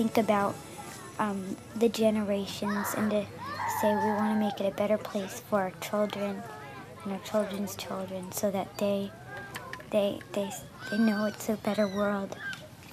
think 0.00 0.16
about 0.16 0.54
um, 1.18 1.58
the 1.76 1.86
generations 1.90 2.86
and 2.96 3.10
to 3.10 3.22
say 3.82 3.92
we 3.92 4.10
want 4.16 4.32
to 4.32 4.40
make 4.40 4.58
it 4.58 4.66
a 4.66 4.74
better 4.74 4.96
place 4.96 5.42
for 5.50 5.60
our 5.60 5.72
children 5.82 6.42
and 7.04 7.12
our 7.12 7.18
children's 7.18 7.76
children 7.76 8.32
so 8.32 8.50
that 8.50 8.78
they 8.78 9.10
they 9.90 10.18
they 10.32 10.50
they 10.90 10.96
know 10.96 11.26
it's 11.26 11.50
a 11.50 11.56
better 11.56 11.86
world 11.86 12.34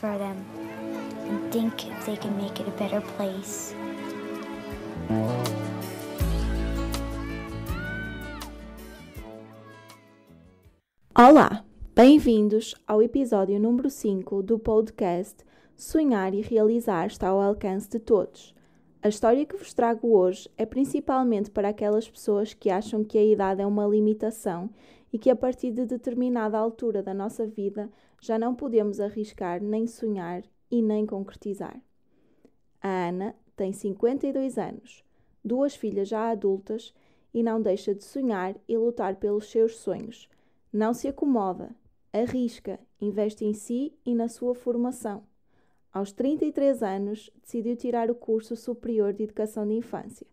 for 0.01 0.17
them 0.17 0.43
and 1.29 1.49
think 1.53 1.87
if 1.87 2.05
they 2.05 2.17
can 2.17 2.35
make 2.35 2.59
it 2.59 2.67
a 2.67 2.71
better 2.71 2.99
place. 3.15 3.73
Olá, 11.15 11.63
bem-vindos 11.95 12.75
ao 12.85 13.01
episódio 13.01 13.57
número 13.57 13.89
5 13.89 14.43
do 14.43 14.59
podcast 14.59 15.46
Sonhar 15.77 16.33
e 16.33 16.41
Realizar 16.41 17.05
está 17.05 17.27
ao 17.27 17.39
alcance 17.39 17.87
de 17.87 17.99
todos. 17.99 18.55
A 18.99 19.09
história 19.09 19.45
que 19.45 19.55
vos 19.55 19.75
trago 19.75 20.11
hoje 20.17 20.49
é 20.57 20.65
principalmente 20.65 21.51
para 21.51 21.69
aquelas 21.69 22.09
pessoas 22.09 22.51
que 22.51 22.71
acham 22.71 23.03
que 23.03 23.15
a 23.15 23.23
idade 23.23 23.61
é 23.61 23.65
uma 23.65 23.85
limitação 23.85 24.71
e 25.13 25.19
que 25.19 25.29
a 25.29 25.35
partir 25.35 25.69
de 25.69 25.85
determinada 25.85 26.57
altura 26.57 27.03
da 27.03 27.13
nossa 27.13 27.45
vida 27.45 27.91
já 28.19 28.39
não 28.39 28.55
podemos 28.55 28.99
arriscar 28.99 29.61
nem 29.61 29.85
sonhar 29.85 30.41
e 30.71 30.81
nem 30.81 31.05
concretizar. 31.05 31.79
A 32.81 33.09
Ana 33.09 33.35
tem 33.55 33.71
52 33.71 34.57
anos, 34.57 35.05
duas 35.45 35.75
filhas 35.75 36.07
já 36.07 36.31
adultas 36.31 36.91
e 37.31 37.43
não 37.43 37.61
deixa 37.61 37.93
de 37.93 38.03
sonhar 38.03 38.55
e 38.67 38.75
lutar 38.75 39.17
pelos 39.17 39.51
seus 39.51 39.77
sonhos. 39.77 40.27
Não 40.73 40.91
se 40.91 41.07
acomoda, 41.07 41.69
arrisca, 42.11 42.79
investe 42.99 43.45
em 43.45 43.53
si 43.53 43.93
e 44.03 44.15
na 44.15 44.27
sua 44.27 44.55
formação. 44.55 45.21
Aos 45.97 46.11
33 46.11 46.83
anos, 46.83 47.31
decidiu 47.41 47.75
tirar 47.75 48.11
o 48.11 48.13
curso 48.13 48.55
superior 48.55 49.13
de 49.13 49.23
Educação 49.23 49.65
de 49.65 49.73
Infância. 49.73 50.27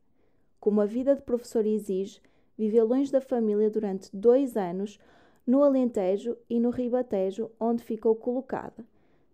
Como 0.60 0.78
a 0.78 0.84
vida 0.84 1.16
de 1.16 1.22
professor 1.22 1.64
exige, 1.64 2.20
viveu 2.54 2.86
longe 2.86 3.10
da 3.10 3.18
família 3.18 3.70
durante 3.70 4.14
dois 4.14 4.58
anos, 4.58 5.00
no 5.46 5.64
Alentejo 5.64 6.36
e 6.50 6.60
no 6.60 6.68
Ribatejo, 6.68 7.50
onde 7.58 7.82
ficou 7.82 8.14
colocada. 8.14 8.84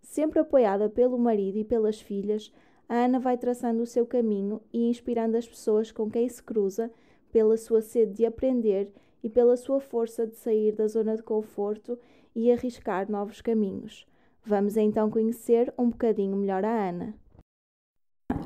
Sempre 0.01 0.39
apoiada 0.39 0.89
pelo 0.89 1.19
marido 1.19 1.57
e 1.57 1.65
pelas 1.65 1.99
filhas, 1.99 2.49
a 2.87 3.03
Ana 3.03 3.19
vai 3.19 3.37
traçando 3.37 3.83
o 3.83 3.85
seu 3.85 4.05
caminho 4.05 4.61
e 4.71 4.87
inspirando 4.87 5.35
as 5.35 5.45
pessoas 5.45 5.91
com 5.91 6.09
quem 6.09 6.29
se 6.29 6.41
cruza 6.41 6.89
pela 7.29 7.57
sua 7.57 7.81
sede 7.81 8.13
de 8.13 8.25
aprender 8.25 8.89
e 9.21 9.29
pela 9.29 9.57
sua 9.57 9.81
força 9.81 10.25
de 10.25 10.37
sair 10.37 10.71
da 10.71 10.87
zona 10.87 11.17
de 11.17 11.23
conforto 11.23 11.99
e 12.33 12.49
arriscar 12.49 13.11
novos 13.11 13.41
caminhos. 13.41 14.09
Vamos 14.43 14.75
então 14.75 15.09
conhecer 15.09 15.71
um 15.77 15.89
bocadinho 15.89 16.35
melhor 16.35 16.65
a 16.65 16.89
Ana. 16.89 17.13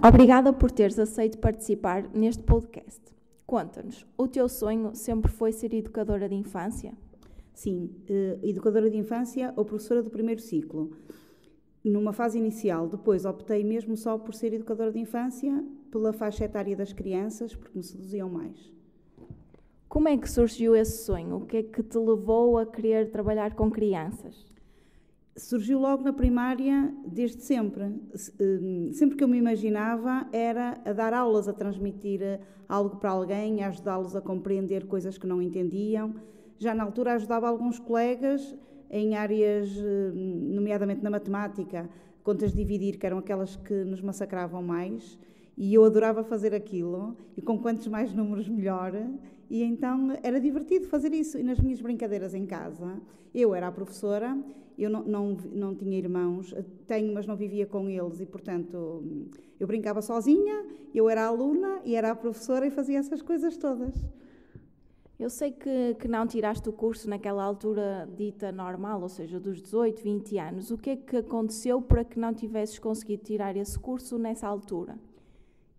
Obrigada 0.06 0.52
por 0.52 0.70
teres 0.70 1.00
aceito 1.00 1.40
participar 1.40 2.04
neste 2.14 2.44
podcast. 2.44 3.02
Conta-nos, 3.48 4.06
o 4.18 4.28
teu 4.28 4.50
sonho 4.50 4.94
sempre 4.94 5.32
foi 5.32 5.54
ser 5.54 5.73
educadora 5.73 6.28
de 6.28 6.36
infância? 6.36 6.94
Sim, 7.54 7.90
eh, 8.10 8.38
educadora 8.44 8.90
de 8.90 8.98
infância 8.98 9.54
ou 9.56 9.64
professora 9.64 10.04
do 10.04 10.10
primeiro 10.10 10.42
ciclo. 10.42 10.92
Numa 11.82 12.12
fase 12.12 12.38
inicial, 12.38 12.90
depois 12.90 13.23
optei 13.23 13.64
mesmo 13.64 13.96
só 13.96 14.18
por 14.18 14.34
ser 14.34 14.52
educadora 14.54 14.92
de 14.92 15.00
infância, 15.00 15.64
pela 15.90 16.12
faixa 16.12 16.44
etária 16.44 16.76
das 16.76 16.92
crianças, 16.92 17.56
porque 17.56 17.78
me 17.78 17.84
seduziam 17.84 18.30
mais. 18.30 18.73
Como 19.88 20.10
é 20.10 20.18
que 20.18 20.30
surgiu 20.30 20.76
esse 20.76 21.06
sonho? 21.06 21.38
O 21.38 21.46
que 21.46 21.58
é 21.58 21.64
que 21.64 21.82
te 21.82 21.98
levou 21.98 22.58
a 22.58 22.66
querer 22.66 23.12
trabalhar 23.12 23.56
com 23.56 23.72
crianças? 23.72 24.55
Surgiu 25.38 25.78
logo 25.80 26.02
na 26.02 26.14
primária, 26.14 26.94
desde 27.06 27.42
sempre. 27.42 27.84
Hum, 28.40 28.92
sempre 28.94 29.18
que 29.18 29.23
eu 29.23 29.28
me 29.28 29.38
imaginava 29.38 30.26
era 30.32 30.80
a 30.86 30.94
dar 30.94 31.14
aulas, 31.14 31.50
a 31.50 31.54
transmitir 31.54 32.22
eh, 32.22 32.40
algo 32.70 32.96
para 32.96 33.10
alguém, 33.10 33.62
a 33.62 33.68
ajudá-los 33.68 34.16
a 34.16 34.22
compreender 34.22 34.88
coisas 34.88 35.18
que 35.18 35.28
não 35.28 35.42
entendiam. 35.42 36.16
Já 36.58 36.73
na 36.73 36.86
altura 36.86 37.16
ajudava 37.16 37.50
alguns 37.50 37.78
colegas 37.80 38.56
em 38.90 39.16
áreas, 39.16 39.70
hum, 39.78 40.52
nomeadamente 40.54 41.04
na 41.04 41.10
matemática, 41.10 41.90
contas 42.23 42.52
de 42.52 42.58
dividir, 42.58 42.98
que 42.98 43.06
eram 43.06 43.17
aquelas 43.17 43.58
que 43.58 43.84
nos 43.84 44.00
massacravam 44.00 44.64
mais, 44.64 45.20
e 45.58 45.73
eu 45.73 45.84
adorava 45.84 46.23
fazer 46.23 46.54
aquilo, 46.54 47.14
e 47.36 47.42
com 47.42 47.60
quantos 47.60 47.88
mais 47.88 48.14
números 48.14 48.48
melhor, 48.48 48.94
e 49.50 49.64
então 49.64 50.17
era 50.23 50.40
divertido 50.40 50.88
fazer 50.88 51.14
isso. 51.14 51.38
E 51.38 51.44
nas 51.44 51.60
minhas 51.60 51.82
brincadeiras 51.82 52.34
em 52.34 52.46
casa, 52.46 53.02
eu 53.34 53.54
era 53.54 53.67
a 53.67 53.72
professora, 53.72 54.38
eu 54.77 54.89
não, 54.89 55.03
não, 55.03 55.37
não 55.52 55.75
tinha 55.75 55.97
irmãos, 55.97 56.53
tenho, 56.87 57.13
mas 57.13 57.25
não 57.25 57.36
vivia 57.36 57.65
com 57.65 57.89
eles, 57.89 58.19
e 58.19 58.25
portanto 58.25 59.30
eu 59.59 59.67
brincava 59.67 60.02
sozinha, 60.02 60.65
eu 60.93 61.09
era 61.09 61.23
a 61.23 61.27
aluna 61.27 61.81
e 61.86 61.95
era 61.95 62.11
a 62.11 62.15
professora 62.15 62.67
e 62.67 62.71
fazia 62.71 62.99
essas 62.99 63.21
coisas 63.21 63.58
todas. 63.58 63.95
Eu 65.17 65.30
sei 65.30 65.52
que, 65.52 65.95
que 65.97 66.09
não 66.09 66.27
tiraste 66.27 66.67
o 66.67 66.73
curso 66.73 67.09
naquela 67.09 67.41
altura 67.41 68.08
dita 68.17 68.52
normal, 68.52 69.02
ou 69.02 69.08
seja, 69.08 69.39
dos 69.39 69.61
18, 69.61 70.03
20 70.03 70.37
anos. 70.37 70.71
O 70.71 70.77
que 70.77 70.89
é 70.89 70.95
que 70.97 71.17
aconteceu 71.17 71.81
para 71.81 72.03
que 72.03 72.19
não 72.19 72.33
tivesses 72.33 72.77
conseguido 72.80 73.23
tirar 73.23 73.55
esse 73.55 73.80
curso 73.80 74.17
nessa 74.17 74.45
altura? 74.45 74.99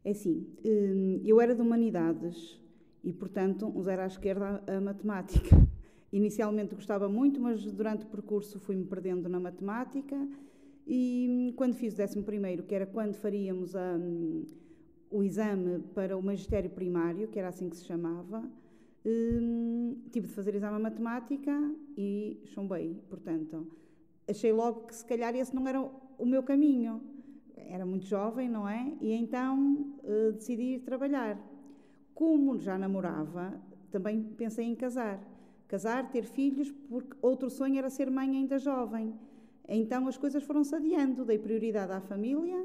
É 0.02 0.12
assim, 0.12 0.46
hum, 0.64 1.20
eu 1.22 1.38
era 1.38 1.54
de 1.54 1.60
humanidades 1.60 2.58
e, 3.04 3.12
portanto, 3.12 3.70
zero 3.82 4.02
à 4.02 4.06
esquerda 4.06 4.62
a 4.66 4.80
matemática. 4.80 5.54
Inicialmente 6.12 6.74
gostava 6.74 7.08
muito, 7.08 7.40
mas 7.40 7.64
durante 7.72 8.04
o 8.04 8.08
percurso 8.08 8.58
fui-me 8.60 8.84
perdendo 8.84 9.28
na 9.28 9.40
matemática 9.40 10.16
e 10.86 11.26
hum, 11.28 11.52
quando 11.56 11.74
fiz 11.74 11.94
o 11.94 11.96
décimo 11.96 12.22
primeiro, 12.22 12.62
que 12.62 12.74
era 12.74 12.86
quando 12.86 13.14
faríamos 13.14 13.74
a, 13.74 13.96
um, 13.96 14.44
o 15.10 15.22
exame 15.22 15.80
para 15.94 16.16
o 16.16 16.22
magistério 16.22 16.70
primário, 16.70 17.26
que 17.26 17.38
era 17.38 17.48
assim 17.48 17.68
que 17.68 17.76
se 17.76 17.84
chamava, 17.84 18.48
hum, 19.04 19.96
tive 20.12 20.28
de 20.28 20.32
fazer 20.32 20.54
exame 20.54 20.76
a 20.76 20.78
matemática 20.78 21.52
e 21.96 22.40
chumbei, 22.46 23.02
portanto. 23.08 23.66
Achei 24.28 24.52
logo 24.52 24.86
que 24.86 24.94
se 24.94 25.04
calhar 25.04 25.34
esse 25.34 25.54
não 25.54 25.66
era 25.66 25.80
o 25.80 26.26
meu 26.26 26.42
caminho. 26.42 27.00
Era 27.56 27.84
muito 27.84 28.06
jovem, 28.06 28.48
não 28.48 28.68
é? 28.68 28.92
E 29.00 29.12
então 29.12 29.94
uh, 30.04 30.32
decidi 30.32 30.74
ir 30.74 30.80
trabalhar. 30.80 31.38
Como 32.14 32.58
já 32.58 32.78
namorava, 32.78 33.60
também 33.90 34.22
pensei 34.22 34.66
em 34.66 34.74
casar. 34.74 35.20
Casar, 35.68 36.10
ter 36.10 36.24
filhos, 36.24 36.70
porque 36.88 37.16
outro 37.20 37.50
sonho 37.50 37.78
era 37.78 37.90
ser 37.90 38.10
mãe 38.10 38.36
ainda 38.36 38.58
jovem. 38.58 39.14
Então 39.68 40.06
as 40.06 40.16
coisas 40.16 40.42
foram-se 40.44 40.74
adiando, 40.74 41.24
dei 41.24 41.38
prioridade 41.38 41.92
à 41.92 42.00
família 42.00 42.64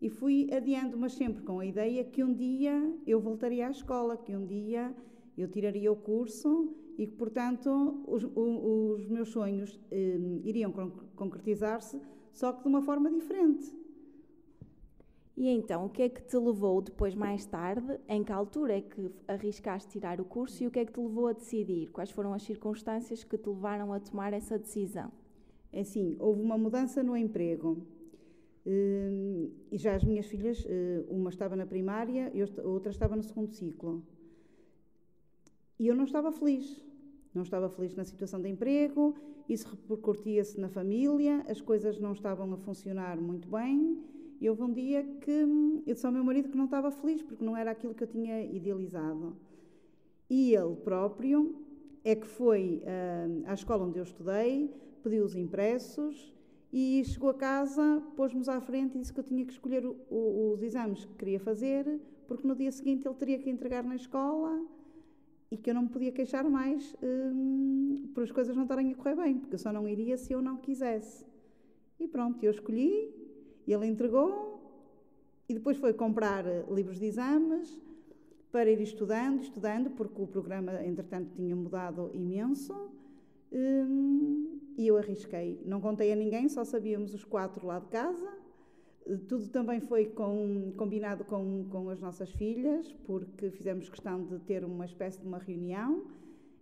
e 0.00 0.08
fui 0.08 0.48
adiando, 0.52 0.96
mas 0.96 1.12
sempre 1.12 1.42
com 1.42 1.60
a 1.60 1.66
ideia 1.66 2.04
que 2.04 2.24
um 2.24 2.32
dia 2.32 2.92
eu 3.06 3.20
voltaria 3.20 3.68
à 3.68 3.70
escola, 3.70 4.16
que 4.16 4.34
um 4.34 4.46
dia 4.46 4.94
eu 5.36 5.48
tiraria 5.48 5.90
o 5.92 5.96
curso 5.96 6.74
e 6.96 7.06
que, 7.06 7.14
portanto, 7.16 8.02
os, 8.06 8.24
os 8.24 9.06
meus 9.08 9.28
sonhos 9.30 9.80
eh, 9.90 10.18
iriam 10.44 10.72
concretizar-se, 11.16 12.00
só 12.32 12.52
que 12.52 12.62
de 12.62 12.68
uma 12.68 12.82
forma 12.82 13.10
diferente. 13.10 13.83
E 15.36 15.48
então, 15.48 15.86
o 15.86 15.88
que 15.88 16.02
é 16.02 16.08
que 16.08 16.22
te 16.22 16.36
levou 16.36 16.80
depois, 16.80 17.14
mais 17.14 17.44
tarde, 17.44 17.98
em 18.08 18.22
que 18.22 18.30
altura 18.30 18.78
é 18.78 18.80
que 18.80 19.10
arriscaste 19.26 19.90
tirar 19.90 20.20
o 20.20 20.24
curso 20.24 20.62
e 20.62 20.66
o 20.68 20.70
que 20.70 20.78
é 20.78 20.84
que 20.84 20.92
te 20.92 21.00
levou 21.00 21.26
a 21.26 21.32
decidir? 21.32 21.90
Quais 21.90 22.10
foram 22.10 22.32
as 22.32 22.42
circunstâncias 22.44 23.24
que 23.24 23.36
te 23.36 23.48
levaram 23.48 23.92
a 23.92 23.98
tomar 23.98 24.32
essa 24.32 24.56
decisão? 24.56 25.10
É 25.72 25.80
assim, 25.80 26.16
houve 26.20 26.40
uma 26.40 26.56
mudança 26.56 27.02
no 27.02 27.16
emprego. 27.16 27.84
Hum, 28.64 29.50
e 29.72 29.76
já 29.76 29.96
as 29.96 30.04
minhas 30.04 30.26
filhas, 30.26 30.64
eh, 30.68 31.04
uma 31.10 31.30
estava 31.30 31.56
na 31.56 31.66
primária 31.66 32.30
e 32.32 32.40
outra 32.62 32.92
estava 32.92 33.16
no 33.16 33.22
segundo 33.24 33.50
ciclo. 33.50 34.04
E 35.80 35.88
eu 35.88 35.96
não 35.96 36.04
estava 36.04 36.30
feliz. 36.30 36.80
Não 37.34 37.42
estava 37.42 37.68
feliz 37.68 37.96
na 37.96 38.04
situação 38.04 38.40
de 38.40 38.48
emprego, 38.48 39.16
isso 39.48 39.68
repercutia-se 39.68 40.60
na 40.60 40.68
família, 40.68 41.44
as 41.48 41.60
coisas 41.60 41.98
não 41.98 42.12
estavam 42.12 42.54
a 42.54 42.56
funcionar 42.56 43.20
muito 43.20 43.48
bem 43.48 44.13
e 44.40 44.48
houve 44.48 44.62
um 44.62 44.72
dia 44.72 45.02
que 45.20 45.30
eu 45.30 45.82
disse 45.86 46.04
ao 46.04 46.12
meu 46.12 46.24
marido 46.24 46.48
que 46.48 46.56
não 46.56 46.66
estava 46.66 46.90
feliz 46.90 47.22
porque 47.22 47.44
não 47.44 47.56
era 47.56 47.70
aquilo 47.70 47.94
que 47.94 48.02
eu 48.02 48.08
tinha 48.08 48.42
idealizado. 48.44 49.36
E 50.28 50.54
ele 50.54 50.76
próprio 50.76 51.54
é 52.04 52.14
que 52.14 52.26
foi 52.26 52.82
uh, 52.82 53.44
à 53.46 53.54
escola 53.54 53.84
onde 53.84 53.98
eu 53.98 54.04
estudei, 54.04 54.70
pediu 55.02 55.24
os 55.24 55.34
impressos 55.34 56.34
e 56.72 57.02
chegou 57.04 57.30
a 57.30 57.34
casa, 57.34 58.02
pôs-nos 58.16 58.48
à 58.48 58.60
frente 58.60 58.96
e 58.96 59.00
disse 59.00 59.12
que 59.12 59.20
eu 59.20 59.24
tinha 59.24 59.44
que 59.44 59.52
escolher 59.52 59.86
o, 59.86 59.96
o, 60.10 60.52
os 60.52 60.62
exames 60.62 61.04
que 61.04 61.14
queria 61.14 61.38
fazer, 61.38 62.00
porque 62.26 62.46
no 62.46 62.54
dia 62.54 62.72
seguinte 62.72 63.06
ele 63.06 63.14
teria 63.14 63.38
que 63.38 63.48
entregar 63.48 63.84
na 63.84 63.94
escola 63.94 64.60
e 65.50 65.56
que 65.56 65.70
eu 65.70 65.74
não 65.74 65.82
me 65.82 65.88
podia 65.88 66.10
queixar 66.10 66.44
mais 66.50 66.96
um, 67.02 68.10
por 68.12 68.24
as 68.24 68.32
coisas 68.32 68.56
não 68.56 68.64
estarem 68.64 68.90
a 68.90 68.94
correr 68.96 69.14
bem, 69.14 69.38
porque 69.38 69.54
eu 69.54 69.58
só 69.58 69.72
não 69.72 69.88
iria 69.88 70.16
se 70.16 70.32
eu 70.32 70.42
não 70.42 70.56
quisesse. 70.56 71.24
E 72.00 72.08
pronto, 72.08 72.42
eu 72.42 72.50
escolhi 72.50 73.23
ele 73.72 73.86
entregou 73.86 74.60
e 75.48 75.54
depois 75.54 75.76
foi 75.76 75.92
comprar 75.92 76.46
eh, 76.46 76.64
livros 76.70 76.98
de 76.98 77.06
exames 77.06 77.80
para 78.50 78.70
ir 78.70 78.80
estudando, 78.80 79.42
estudando, 79.42 79.90
porque 79.90 80.20
o 80.22 80.26
programa, 80.26 80.84
entretanto, 80.84 81.30
tinha 81.34 81.56
mudado 81.56 82.10
imenso. 82.14 82.72
Hum, 83.52 84.60
e 84.76 84.86
eu 84.86 84.96
arrisquei. 84.96 85.60
Não 85.64 85.80
contei 85.80 86.12
a 86.12 86.16
ninguém, 86.16 86.48
só 86.48 86.64
sabíamos 86.64 87.14
os 87.14 87.24
quatro 87.24 87.66
lá 87.66 87.78
de 87.78 87.88
casa. 87.88 88.32
Tudo 89.28 89.48
também 89.48 89.80
foi 89.80 90.06
com, 90.06 90.72
combinado 90.76 91.24
com, 91.24 91.66
com 91.70 91.90
as 91.90 92.00
nossas 92.00 92.30
filhas, 92.30 92.90
porque 93.04 93.50
fizemos 93.50 93.88
questão 93.88 94.24
de 94.24 94.38
ter 94.40 94.64
uma 94.64 94.86
espécie 94.86 95.20
de 95.20 95.26
uma 95.26 95.38
reunião 95.38 96.04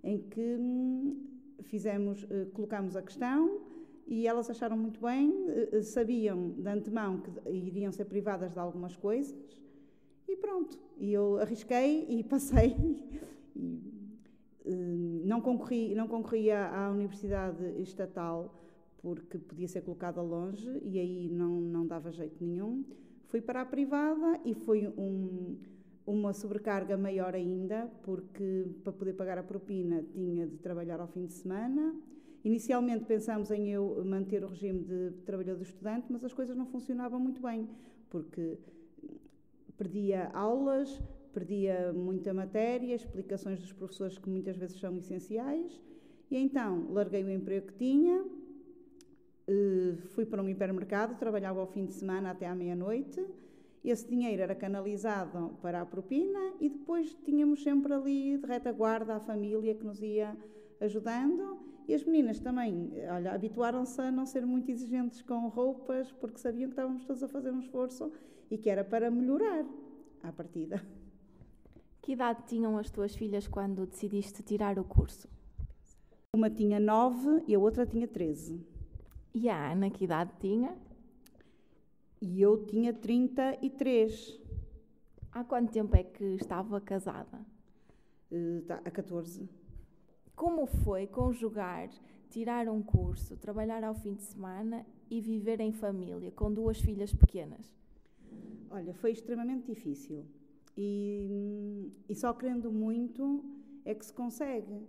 em 0.03 0.19
que 0.19 0.57
hum, 0.59 1.17
fizemos, 1.63 2.27
eh, 2.31 2.47
colocámos 2.53 2.97
a 2.97 3.03
questão 3.03 3.61
e 4.07 4.27
elas 4.27 4.51
acharam 4.51 4.77
muito 4.77 5.01
bem, 5.01 5.47
eh, 5.49 5.83
sabiam 5.83 6.51
de 6.51 6.69
antemão 6.69 7.21
que 7.21 7.51
iriam 7.51 7.93
ser 7.93 8.05
privadas 8.05 8.53
de 8.53 8.59
algumas 8.59 8.97
coisas 8.97 9.35
e 10.29 10.37
pronto. 10.37 10.79
E 10.99 11.13
eu 11.13 11.39
arrisquei 11.39 12.07
e 12.09 12.23
passei. 12.25 12.77
E, 13.55 13.93
não 15.25 15.41
concorri, 15.41 15.95
não 15.95 16.07
concorri 16.07 16.51
à, 16.51 16.87
à 16.87 16.91
Universidade 16.91 17.65
Estatal 17.81 18.55
porque 18.99 19.39
podia 19.39 19.67
ser 19.67 19.83
colocada 19.83 20.23
longe 20.23 20.71
e 20.83 20.99
aí 20.99 21.29
não, 21.29 21.61
não 21.61 21.87
dava 21.87 22.13
jeito 22.13 22.43
nenhum. 22.43 22.85
Fui 23.27 23.41
para 23.41 23.63
a 23.63 23.65
privada 23.65 24.41
e 24.45 24.55
foi 24.55 24.87
um, 24.87 25.59
uma 26.07 26.33
sobrecarga 26.33 26.97
maior 26.97 27.35
ainda, 27.35 27.91
porque 28.03 28.67
para 28.85 28.93
poder 28.93 29.15
pagar 29.15 29.39
a 29.39 29.43
propina 29.43 30.05
tinha 30.13 30.47
de 30.47 30.57
trabalhar 30.59 31.01
ao 31.01 31.09
fim 31.09 31.27
de 31.27 31.33
semana. 31.33 31.95
Inicialmente 32.45 33.05
pensámos 33.05 33.51
em 33.51 33.71
eu 33.71 34.03
manter 34.05 34.43
o 34.45 34.49
regime 34.49 34.83
de 34.85 35.13
trabalhador 35.25 35.63
estudante, 35.63 36.07
mas 36.11 36.25
as 36.25 36.33
coisas 36.33 36.57
não 36.57 36.67
funcionavam 36.67 37.21
muito 37.21 37.41
bem, 37.41 37.69
porque 38.11 38.59
perdia 39.77 40.31
aulas, 40.35 41.01
perdia 41.33 41.93
muita 41.93 42.35
matéria, 42.35 42.95
explicações 42.95 43.61
dos 43.61 43.73
professores 43.73 44.19
que 44.19 44.29
muitas 44.29 44.57
vezes 44.57 44.79
são 44.81 44.97
essenciais, 44.99 45.81
e 46.31 46.37
então 46.37 46.89
larguei 46.91 47.23
o 47.23 47.31
emprego 47.31 47.69
que 47.69 47.75
tinha 47.75 48.25
eh, 49.47 49.97
fui 50.15 50.25
para 50.25 50.43
um 50.43 50.49
hipermercado, 50.49 51.17
trabalhava 51.17 51.61
ao 51.61 51.67
fim 51.67 51.85
de 51.85 51.93
semana 51.93 52.31
até 52.31 52.47
à 52.47 52.55
meia-noite. 52.55 53.25
Esse 53.85 54.09
dinheiro 54.09 54.41
era 54.43 54.55
canalizado 54.55 55.59
para 55.61 55.81
a 55.81 55.87
propina 55.87 56.55
e 56.61 56.69
depois 56.69 57.15
tínhamos 57.25 57.63
sempre 57.63 57.93
ali 57.93 58.39
de 58.39 58.47
retaguarda 58.47 59.17
a 59.17 59.21
família 59.21 59.75
que 59.75 59.85
nos 59.85 60.01
ia 60.01 60.37
ajudando. 60.81 61.72
E 61.89 61.95
as 61.95 62.05
meninas 62.05 62.39
também, 62.39 62.93
olha, 63.11 63.33
habituaram-se 63.33 64.01
a 64.01 64.11
não 64.11 64.25
ser 64.25 64.47
muito 64.47 64.71
exigentes 64.71 65.21
com 65.23 65.49
roupas 65.49 66.11
porque 66.13 66.39
sabiam 66.39 66.69
que 66.69 66.75
estávamos 66.75 67.05
todos 67.05 67.23
a 67.23 67.29
fazer 67.29 67.51
um 67.51 67.59
esforço 67.59 68.13
e 68.51 68.57
que 68.57 68.71
era 68.71 68.85
para 68.85 69.11
melhorar 69.11 69.65
à 70.23 70.33
partida. 70.33 70.83
Que 72.01 72.13
idade 72.13 72.43
tinham 72.47 72.77
as 72.79 72.91
tuas 72.91 73.15
filhas 73.15 73.47
quando 73.47 73.87
decidiste 73.87 74.43
tirar 74.43 74.79
o 74.79 74.85
curso? 74.85 75.29
Uma 76.35 76.51
tinha 76.51 76.81
nove 76.81 77.45
e 77.47 77.55
a 77.55 77.59
outra 77.59 77.87
tinha 77.87 78.09
treze. 78.09 78.61
E 79.35 79.49
a 79.49 79.73
Ana, 79.73 79.89
que 79.89 80.05
idade 80.05 80.33
tinha? 80.41 80.77
E 82.21 82.41
eu 82.41 82.65
tinha 82.67 82.93
33. 82.93 84.41
Há 85.31 85.45
quanto 85.45 85.73
tempo 85.73 85.97
é 85.97 86.03
que 86.03 86.25
estava 86.35 86.81
casada? 86.81 87.39
Uh, 88.31 88.63
tá, 88.63 88.81
há 88.85 88.91
14. 88.91 89.49
Como 90.35 90.67
foi 90.67 91.07
conjugar, 91.07 91.91
tirar 92.31 92.69
um 92.69 92.83
curso, 92.83 93.37
trabalhar 93.37 93.85
ao 93.85 93.95
fim 93.95 94.15
de 94.15 94.23
semana 94.23 94.87
e 95.11 95.21
viver 95.21 95.61
em 95.61 95.73
família 95.73 96.31
com 96.33 96.53
duas 96.53 96.81
filhas 96.81 97.13
pequenas? 97.13 97.75
Olha, 98.71 98.95
foi 98.95 99.13
extremamente 99.13 99.67
difícil. 99.67 100.25
E, 100.77 101.93
e 102.09 102.15
só 102.15 102.33
querendo 102.33 102.73
muito 102.73 103.45
é 103.85 103.95
que 103.95 104.05
se 104.05 104.13
consegue. 104.13 104.87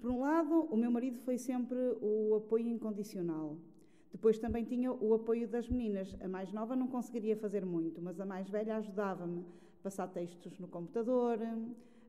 Por 0.00 0.10
um 0.10 0.20
lado, 0.20 0.68
o 0.70 0.76
meu 0.76 0.90
marido 0.90 1.18
foi 1.20 1.38
sempre 1.38 1.78
o 2.02 2.34
apoio 2.34 2.68
incondicional. 2.68 3.56
Depois 4.12 4.38
também 4.38 4.64
tinha 4.64 4.92
o 4.92 5.14
apoio 5.14 5.48
das 5.48 5.68
meninas. 5.68 6.14
A 6.20 6.28
mais 6.28 6.52
nova 6.52 6.76
não 6.76 6.86
conseguiria 6.86 7.36
fazer 7.36 7.64
muito, 7.64 8.02
mas 8.02 8.20
a 8.20 8.26
mais 8.26 8.48
velha 8.48 8.76
ajudava-me 8.76 9.40
a 9.40 9.82
passar 9.82 10.06
textos 10.08 10.58
no 10.58 10.68
computador, 10.68 11.38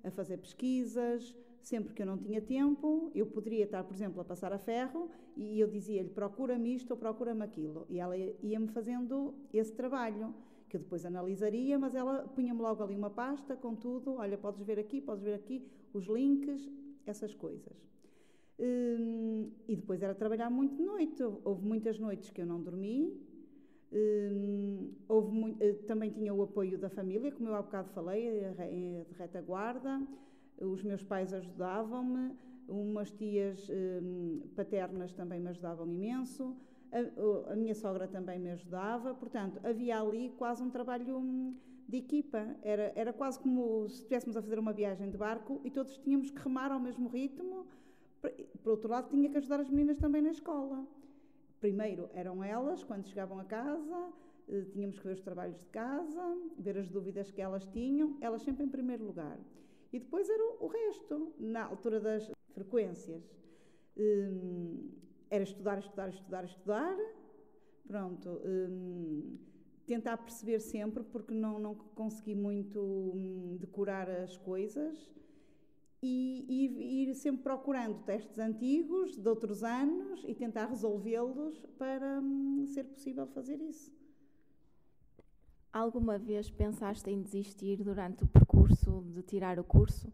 a 0.04 0.12
fazer 0.12 0.38
pesquisas. 0.38 1.34
Sempre 1.66 1.96
que 1.96 2.02
eu 2.04 2.06
não 2.06 2.16
tinha 2.16 2.40
tempo, 2.40 3.10
eu 3.16 3.26
poderia 3.26 3.64
estar, 3.64 3.84
por 3.84 3.96
exemplo, 3.96 4.22
a 4.22 4.24
passar 4.24 4.54
a 4.54 4.60
ferro 4.60 5.10
e 5.36 5.60
eu 5.60 5.68
dizia-lhe: 5.68 6.10
procura-me 6.10 6.76
isto 6.76 6.92
ou 6.92 6.98
procura-me 6.98 7.44
aquilo. 7.44 7.88
E 7.90 8.00
ela 8.00 8.16
ia-me 8.16 8.68
fazendo 8.68 9.34
esse 9.52 9.74
trabalho, 9.74 10.32
que 10.70 10.78
eu 10.78 10.82
depois 10.82 11.04
analisaria, 11.08 11.80
mas 11.80 11.96
ela 11.96 12.28
punha-me 12.36 12.62
logo 12.62 12.84
ali 12.84 12.96
uma 12.96 13.10
pasta 13.10 13.56
com 13.56 13.74
tudo: 13.76 14.14
olha, 14.14 14.38
podes 14.38 14.62
ver 14.62 14.78
aqui, 14.78 15.02
podes 15.02 15.24
ver 15.24 15.34
aqui, 15.34 15.68
os 15.92 16.06
links, 16.06 16.70
essas 17.04 17.34
coisas. 17.34 17.76
Hum, 18.60 19.50
e 19.68 19.76
depois 19.76 20.04
era 20.04 20.14
trabalhar 20.14 20.52
muito 20.52 20.76
de 20.76 20.84
noite. 20.84 21.24
Houve 21.24 21.66
muitas 21.66 21.98
noites 21.98 22.30
que 22.30 22.42
eu 22.44 22.46
não 22.46 22.62
dormi. 22.62 23.12
Hum, 23.92 24.92
houve 25.08 25.32
muito, 25.32 25.60
eh, 25.64 25.74
também 25.88 26.12
tinha 26.12 26.32
o 26.32 26.44
apoio 26.44 26.78
da 26.78 26.92
família, 26.92 27.32
como 27.32 27.50
eu 27.50 27.56
há 27.56 27.64
bocado 27.64 27.90
falei, 27.90 28.40
de 29.08 29.14
retaguarda. 29.18 30.00
Os 30.60 30.84
meus 30.84 31.04
pais 31.04 31.34
ajudavam-me, 31.34 32.36
umas 32.68 33.12
tias 33.12 33.70
hum, 33.70 34.42
paternas 34.56 35.14
também 35.14 35.40
me 35.40 35.50
ajudavam 35.50 35.88
imenso. 35.88 36.56
A, 36.92 37.52
a, 37.52 37.56
minha 37.56 37.76
sogra 37.76 38.08
também 38.08 38.40
me 38.40 38.52
ajudava. 38.52 39.14
Portanto, 39.14 39.60
havia 39.64 40.00
ali 40.00 40.34
quase 40.38 40.64
um 40.64 40.70
trabalho 40.70 41.56
de 41.88 41.98
equipa. 41.98 42.56
Era, 42.62 42.92
era 42.96 43.14
quase 43.14 43.40
como 43.40 43.88
se 43.90 43.96
estivéssemos 43.96 44.38
a 44.38 44.42
fazer 44.42 44.58
uma 44.58 44.74
viagem 44.74 45.10
de 45.10 45.18
barco 45.18 45.62
e 45.64 45.70
todos 45.70 45.98
tínhamos 45.98 46.32
que 46.32 46.40
remar 46.42 46.72
ao 46.72 46.80
mesmo 46.80 47.08
ritmo. 47.10 47.68
Por 48.64 48.72
outro 48.72 48.90
lado, 48.90 49.10
tinha 49.10 49.30
que 49.30 49.38
ajudar 49.38 49.60
as 49.60 49.70
meninas 49.70 49.98
também 49.98 50.22
na 50.22 50.32
escola. 50.32 50.86
Primeiro 51.60 52.10
eram 52.14 52.44
elas, 52.44 52.84
quando 52.84 53.08
chegavam 53.08 53.40
a 53.40 53.44
casa, 53.44 54.14
eh, 54.48 54.66
tínhamos 54.72 54.98
que 55.00 55.06
ver 55.06 55.14
os 55.14 55.22
trabalhos 55.22 55.58
de 55.60 55.66
casa, 55.68 56.38
ver 56.58 56.78
as 56.78 56.90
dúvidas 56.90 57.32
que 57.32 57.42
elas 57.42 57.66
tinham, 57.68 58.18
elas 58.22 58.42
sempre 58.42 58.64
em 58.64 58.70
primeiro 58.70 59.06
lugar. 59.06 59.38
E 59.96 60.00
depois 60.00 60.30
era 60.30 60.44
o 60.60 60.68
resto, 60.68 61.34
na 61.40 61.64
altura 61.64 62.02
das 62.02 62.30
frequências. 62.52 63.24
Hum, 63.98 64.92
era 65.30 65.42
estudar, 65.42 65.80
estudar, 65.80 66.10
estudar, 66.10 66.44
estudar. 66.44 66.98
Pronto. 67.88 68.42
Hum, 68.46 69.38
tentar 69.86 70.18
perceber 70.18 70.60
sempre, 70.60 71.02
porque 71.02 71.34
não, 71.34 71.58
não 71.58 71.76
consegui 71.76 72.36
muito 72.36 72.82
hum, 72.82 73.56
decorar 73.58 74.10
as 74.10 74.36
coisas, 74.36 75.10
e, 76.04 76.46
e, 76.50 77.04
ir 77.04 77.16
sempre 77.16 77.44
procurando 77.44 78.04
testes 78.04 78.38
antigos, 78.38 79.18
de 79.18 79.30
outros 79.30 79.64
anos, 79.64 80.26
e 80.28 80.36
tentar 80.36 80.66
resolvê-los 80.66 81.66
para 81.78 82.22
ser 82.66 82.84
possível 82.84 83.26
fazer 83.28 83.62
isso. 83.62 83.94
Alguma 85.76 86.18
vez 86.18 86.50
pensaste 86.50 87.10
em 87.10 87.22
desistir 87.22 87.84
durante 87.84 88.24
o 88.24 88.28
percurso 88.28 89.04
de 89.14 89.22
tirar 89.22 89.60
o 89.60 89.64
curso? 89.66 90.08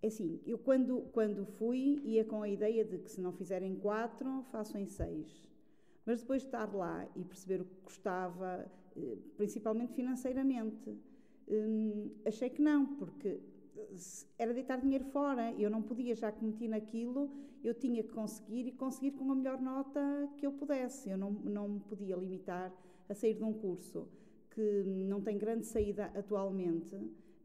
É 0.00 0.06
assim, 0.06 0.40
eu 0.46 0.56
quando, 0.56 1.02
quando 1.12 1.44
fui 1.44 2.00
ia 2.02 2.24
com 2.24 2.40
a 2.40 2.48
ideia 2.48 2.86
de 2.86 2.96
que 2.96 3.10
se 3.10 3.20
não 3.20 3.34
fizerem 3.34 3.76
quatro, 3.76 4.42
faço 4.50 4.78
em 4.78 4.86
seis. 4.86 5.46
Mas 6.06 6.22
depois 6.22 6.40
de 6.40 6.48
estar 6.48 6.74
lá 6.74 7.06
e 7.14 7.22
perceber 7.22 7.60
o 7.60 7.66
que 7.66 7.74
custava, 7.82 8.64
eh, 8.96 9.18
principalmente 9.36 9.92
financeiramente, 9.92 10.98
hum, 11.46 12.10
achei 12.24 12.48
que 12.48 12.62
não, 12.62 12.86
porque 12.96 13.38
era 14.38 14.54
deitar 14.54 14.80
dinheiro 14.80 15.04
fora. 15.04 15.52
Eu 15.52 15.68
não 15.68 15.82
podia, 15.82 16.14
já 16.14 16.32
que 16.32 16.42
meti 16.42 16.66
naquilo, 16.66 17.30
eu 17.62 17.74
tinha 17.74 18.02
que 18.02 18.08
conseguir 18.08 18.68
e 18.68 18.72
conseguir 18.72 19.10
com 19.10 19.30
a 19.30 19.34
melhor 19.34 19.60
nota 19.60 20.00
que 20.38 20.46
eu 20.46 20.52
pudesse. 20.52 21.10
Eu 21.10 21.18
não, 21.18 21.30
não 21.30 21.68
me 21.68 21.80
podia 21.80 22.16
limitar 22.16 22.72
a 23.08 23.14
sair 23.14 23.34
de 23.34 23.44
um 23.44 23.52
curso 23.52 24.08
que 24.50 24.82
não 24.84 25.20
tem 25.20 25.38
grande 25.38 25.66
saída 25.66 26.06
atualmente. 26.14 26.96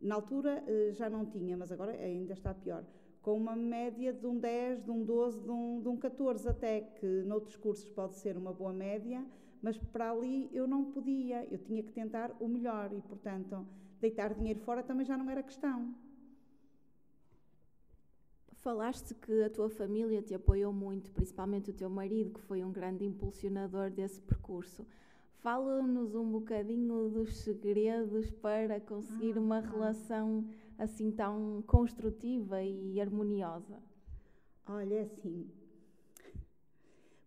Na 0.02 0.16
altura 0.16 0.64
eh, 0.68 0.92
já 0.94 1.10
não 1.10 1.26
tinha, 1.26 1.56
mas 1.56 1.72
agora 1.72 1.92
ainda 1.94 2.34
está 2.34 2.54
pior 2.54 2.84
com 3.24 3.38
uma 3.38 3.56
média 3.56 4.12
de 4.12 4.28
um 4.28 4.38
10, 4.38 4.84
de 4.84 4.92
um 4.92 5.02
12, 5.02 5.40
de 5.40 5.50
um, 5.50 5.82
de 5.82 5.88
um 5.88 5.96
14 5.96 6.48
até, 6.50 6.82
que 6.82 7.06
noutros 7.24 7.56
cursos 7.56 7.88
pode 7.88 8.16
ser 8.16 8.36
uma 8.36 8.52
boa 8.52 8.74
média, 8.74 9.26
mas 9.62 9.78
para 9.78 10.12
ali 10.12 10.50
eu 10.52 10.68
não 10.68 10.92
podia, 10.92 11.48
eu 11.50 11.58
tinha 11.58 11.82
que 11.82 11.92
tentar 11.94 12.36
o 12.42 12.50
melhor 12.50 12.92
e, 12.92 13.02
portanto, 13.02 13.66
deitar 14.02 14.34
dinheiro 14.34 14.60
fora 14.60 14.84
também 14.84 15.06
já 15.06 15.18
não 15.18 15.30
era 15.30 15.42
questão. 15.42 15.96
Falaste 18.56 19.14
que 19.16 19.44
a 19.44 19.50
tua 19.50 19.70
família 19.70 20.22
te 20.22 20.34
apoiou 20.34 20.74
muito, 20.74 21.10
principalmente 21.12 21.70
o 21.70 21.74
teu 21.74 21.90
marido, 21.90 22.32
que 22.32 22.42
foi 22.42 22.62
um 22.62 22.74
grande 22.74 23.06
impulsionador 23.06 23.90
desse 23.90 24.22
percurso. 24.22 24.86
Fala-nos 25.44 26.16
um 26.16 26.32
bocadinho 26.32 27.10
dos 27.10 27.36
segredos 27.40 28.32
para 28.32 28.80
conseguir 28.80 29.38
uma 29.38 29.58
ah. 29.58 29.60
relação 29.60 30.48
assim 30.78 31.12
tão 31.12 31.62
construtiva 31.68 32.64
e 32.64 33.02
harmoniosa. 33.02 33.78
Olha, 34.66 34.96
é 34.96 35.02
assim. 35.02 35.52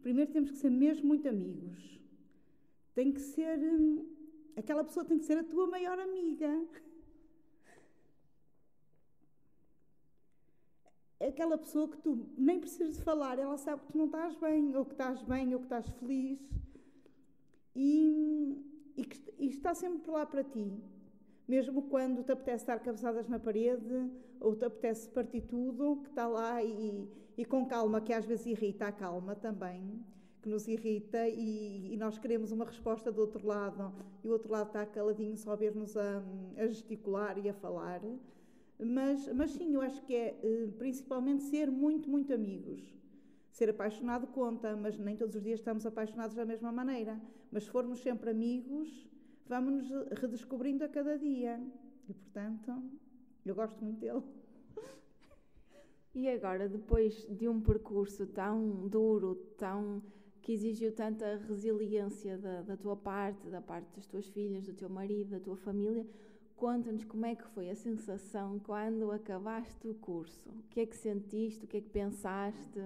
Primeiro 0.01 0.33
temos 0.33 0.51
que 0.51 0.57
ser 0.57 0.71
mesmo 0.71 1.07
muito 1.07 1.29
amigos. 1.29 2.01
Tem 2.95 3.13
que 3.13 3.21
ser. 3.21 3.59
Hum, 3.59 4.09
aquela 4.57 4.83
pessoa 4.83 5.05
tem 5.05 5.19
que 5.19 5.25
ser 5.27 5.37
a 5.37 5.45
tua 5.45 5.67
maior 5.67 5.99
amiga. 5.99 6.67
Aquela 11.21 11.59
pessoa 11.59 11.87
que 11.87 11.99
tu 11.99 12.27
nem 12.39 12.61
precisas 12.61 12.97
de 12.97 13.03
falar, 13.03 13.39
ela 13.39 13.59
sabe 13.59 13.83
que 13.83 13.93
tu 13.93 13.99
não 13.99 14.07
estás 14.07 14.35
bem, 14.37 14.75
ou 14.75 14.87
que 14.87 14.93
estás 14.93 15.23
bem, 15.23 15.53
ou 15.53 15.61
que 15.61 15.67
estás 15.67 15.87
feliz 15.99 16.57
e, 17.76 18.64
e, 18.97 19.06
e 19.38 19.49
está 19.49 19.75
sempre 19.75 20.11
lá 20.11 20.25
para 20.25 20.42
ti. 20.42 20.73
Mesmo 21.47 21.83
quando 21.83 22.25
te 22.25 22.33
apetece 22.33 22.64
estar 22.64 22.80
cabeçadas 22.80 23.28
na 23.28 23.38
parede 23.38 24.11
ou 24.40 24.56
te 24.56 24.64
apetece 24.64 25.09
partir 25.11 25.42
tudo, 25.42 25.99
que 26.02 26.09
está 26.09 26.26
lá 26.26 26.62
e, 26.62 27.09
e 27.37 27.45
com 27.45 27.66
calma, 27.66 28.00
que 28.00 28.12
às 28.12 28.25
vezes 28.25 28.47
irrita 28.47 28.88
a 28.88 28.92
calma 28.92 29.37
também, 29.37 30.02
que 30.42 30.49
nos 30.49 30.66
irrita 30.66 31.28
e, 31.28 31.92
e, 31.92 31.97
nós 31.97 32.18
queremos 32.18 32.50
uma 32.50 32.64
resposta 32.64 33.12
do 33.12 33.21
outro 33.21 33.47
lado 33.47 33.92
e 34.25 34.28
o 34.28 34.33
outro 34.33 34.50
lado 34.50 34.68
está 34.68 34.85
caladinho 34.87 35.37
só 35.37 35.52
a 35.52 35.56
ver-nos 35.56 35.97
a, 35.97 36.23
a, 36.56 36.66
gesticular 36.66 37.38
e 37.38 37.49
a 37.49 37.54
falar. 37.54 38.00
Mas, 38.78 39.28
mas 39.33 39.52
sim, 39.52 39.75
eu 39.75 39.83
acho 39.83 40.02
que 40.02 40.14
é 40.14 40.38
eh, 40.42 40.68
principalmente 40.78 41.45
ser 41.45 41.71
muito, 41.71 42.11
muito 42.11 42.33
amigos. 42.35 42.83
Ser 43.57 43.71
apaixonado 43.71 44.27
conta, 44.27 44.77
mas 44.77 44.99
nem 44.99 45.17
todos 45.17 45.35
os 45.35 45.43
dias 45.43 45.61
estamos 45.61 45.87
apaixonados 45.87 46.37
da 46.37 46.45
mesma 46.45 46.71
maneira. 46.71 47.19
Mas 47.51 47.65
se 47.65 47.71
formos 47.71 48.01
sempre 48.01 48.29
amigos, 48.29 49.09
vamos 49.47 49.89
nos 49.89 50.09
redescobrindo 50.21 50.85
a 50.85 50.89
cada 50.91 51.19
dia. 51.19 51.59
E, 52.07 52.13
portanto, 52.13 52.71
eu 53.47 53.55
gosto 53.55 53.83
muito 53.83 53.99
dele. 53.99 54.23
E 56.15 56.29
agora, 56.29 56.69
depois 56.69 57.27
de 57.31 57.49
um 57.49 57.59
percurso 57.59 58.27
tão 58.27 58.87
duro, 58.89 59.37
tão 59.57 60.03
que 60.43 60.53
exigiu 60.53 60.93
tanta 60.93 61.37
resiliência 61.49 62.37
da, 62.37 62.61
da 62.61 62.77
tua 62.77 62.95
parte, 62.95 63.49
da 63.49 63.63
parte 63.63 63.89
das 63.97 64.07
tuas 64.07 64.29
filhas, 64.29 64.67
do 64.67 64.75
teu 64.75 64.91
marido, 64.91 65.31
da 65.31 65.41
tua 65.41 65.57
família, 65.57 66.07
conta-nos 66.57 67.07
como 67.07 67.25
é 67.25 67.35
que 67.35 67.47
foi 67.55 67.71
a 67.71 67.75
sensação 67.75 68.59
quando 68.59 69.11
acabaste 69.11 69.89
o 69.89 69.95
curso. 69.95 70.51
O 70.51 70.63
que 70.69 70.81
é 70.81 70.85
que 70.85 70.95
sentiste? 70.95 71.65
O 71.65 71.67
que 71.67 71.79
é 71.79 71.81
que 71.81 71.89
pensaste? 71.89 72.83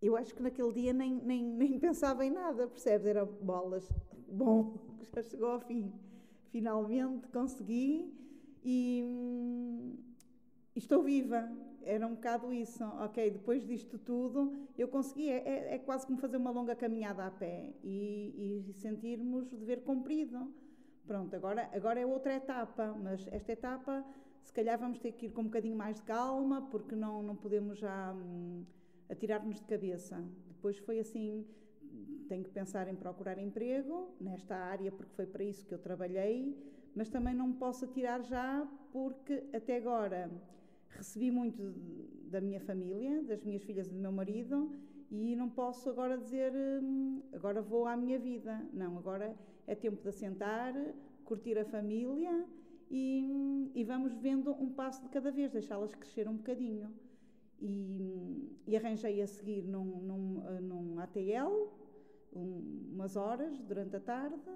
Eu 0.00 0.16
acho 0.16 0.34
que 0.34 0.42
naquele 0.42 0.72
dia 0.72 0.92
nem, 0.92 1.14
nem, 1.14 1.42
nem 1.52 1.78
pensava 1.78 2.24
em 2.24 2.30
nada, 2.30 2.66
percebes? 2.68 3.06
Era 3.06 3.24
bolas. 3.24 3.88
Bom, 4.28 4.74
já 5.14 5.22
chegou 5.22 5.50
ao 5.50 5.60
fim. 5.60 5.92
Finalmente 6.50 7.28
consegui 7.28 8.14
e, 8.64 9.02
hum, 9.04 9.96
estou 10.74 11.02
viva. 11.02 11.50
Era 11.82 12.06
um 12.06 12.14
bocado 12.14 12.52
isso. 12.52 12.84
Ok, 12.84 13.30
depois 13.30 13.66
disto 13.66 13.98
tudo, 13.98 14.52
eu 14.76 14.88
consegui. 14.88 15.28
É, 15.28 15.36
é, 15.38 15.74
é 15.74 15.78
quase 15.78 16.06
como 16.06 16.18
fazer 16.18 16.36
uma 16.36 16.50
longa 16.50 16.76
caminhada 16.76 17.26
a 17.26 17.30
pé 17.30 17.74
e, 17.82 18.66
e 18.68 18.72
sentirmos 18.74 19.52
o 19.52 19.56
dever 19.56 19.82
cumprido. 19.82 20.52
Pronto, 21.06 21.34
agora, 21.34 21.70
agora 21.72 21.98
é 21.98 22.06
outra 22.06 22.34
etapa, 22.34 22.94
mas 23.02 23.26
esta 23.32 23.52
etapa, 23.52 24.04
se 24.42 24.52
calhar 24.52 24.78
vamos 24.78 24.98
ter 24.98 25.12
que 25.12 25.26
ir 25.26 25.30
com 25.30 25.40
um 25.40 25.44
bocadinho 25.44 25.74
mais 25.74 25.96
de 25.96 26.02
calma, 26.02 26.68
porque 26.70 26.94
não, 26.94 27.22
não 27.22 27.34
podemos 27.34 27.78
já. 27.78 28.12
Hum, 28.12 28.64
atirar-nos 29.08 29.56
de 29.56 29.66
cabeça. 29.66 30.22
Depois 30.48 30.78
foi 30.78 30.98
assim, 30.98 31.46
tenho 32.28 32.44
que 32.44 32.50
pensar 32.50 32.88
em 32.88 32.94
procurar 32.94 33.38
emprego 33.38 34.14
nesta 34.20 34.56
área, 34.56 34.92
porque 34.92 35.12
foi 35.14 35.26
para 35.26 35.42
isso 35.44 35.66
que 35.66 35.74
eu 35.74 35.78
trabalhei, 35.78 36.56
mas 36.94 37.08
também 37.08 37.34
não 37.34 37.48
me 37.48 37.54
posso 37.54 37.84
atirar 37.84 38.22
já, 38.22 38.66
porque 38.92 39.44
até 39.52 39.76
agora 39.76 40.30
recebi 40.90 41.30
muito 41.30 41.62
da 42.30 42.40
minha 42.40 42.60
família, 42.60 43.22
das 43.22 43.42
minhas 43.42 43.62
filhas 43.62 43.86
e 43.86 43.90
do 43.90 43.98
meu 43.98 44.12
marido, 44.12 44.70
e 45.10 45.34
não 45.34 45.48
posso 45.48 45.88
agora 45.88 46.18
dizer 46.18 46.52
hum, 46.82 47.22
agora 47.32 47.62
vou 47.62 47.86
à 47.86 47.96
minha 47.96 48.18
vida. 48.18 48.60
Não, 48.72 48.98
agora 48.98 49.34
é 49.66 49.74
tempo 49.74 50.02
de 50.02 50.08
assentar, 50.08 50.74
curtir 51.24 51.58
a 51.58 51.64
família 51.64 52.44
e, 52.90 53.22
hum, 53.30 53.70
e 53.74 53.84
vamos 53.84 54.14
vendo 54.14 54.50
um 54.52 54.70
passo 54.70 55.02
de 55.02 55.08
cada 55.08 55.30
vez, 55.30 55.50
deixá-las 55.50 55.94
crescer 55.94 56.28
um 56.28 56.36
bocadinho. 56.36 56.92
E, 57.60 58.62
e 58.66 58.76
arranjei 58.76 59.20
a 59.20 59.26
seguir 59.26 59.62
num, 59.62 59.84
num, 59.84 60.48
eh, 60.48 60.60
num 60.60 60.98
ATL, 61.00 61.68
um, 62.32 62.92
umas 62.92 63.16
horas 63.16 63.58
durante 63.62 63.96
a 63.96 64.00
tarde, 64.00 64.50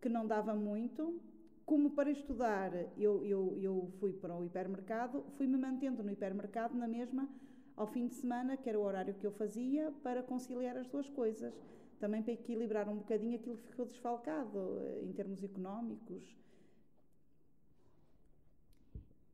que 0.00 0.08
não 0.08 0.26
dava 0.26 0.54
muito. 0.54 1.20
Como 1.64 1.90
para 1.90 2.10
estudar, 2.10 2.72
eu, 2.98 3.24
eu, 3.24 3.56
eu 3.60 3.88
fui 4.00 4.12
para 4.12 4.36
o 4.36 4.44
hipermercado, 4.44 5.24
fui-me 5.36 5.56
mantendo 5.56 6.02
no 6.02 6.10
hipermercado 6.10 6.76
na 6.76 6.88
mesma 6.88 7.28
ao 7.76 7.86
fim 7.86 8.08
de 8.08 8.14
semana, 8.14 8.56
que 8.56 8.68
era 8.68 8.78
o 8.78 8.82
horário 8.82 9.14
que 9.14 9.26
eu 9.26 9.30
fazia, 9.30 9.92
para 10.02 10.22
conciliar 10.22 10.76
as 10.76 10.88
duas 10.88 11.08
coisas. 11.08 11.54
Também 11.98 12.22
para 12.22 12.32
equilibrar 12.32 12.88
um 12.88 12.96
bocadinho 12.96 13.36
aquilo 13.36 13.56
que 13.58 13.68
ficou 13.68 13.86
desfalcado 13.86 14.80
eh, 14.80 15.04
em 15.04 15.12
termos 15.12 15.44
económicos 15.44 16.36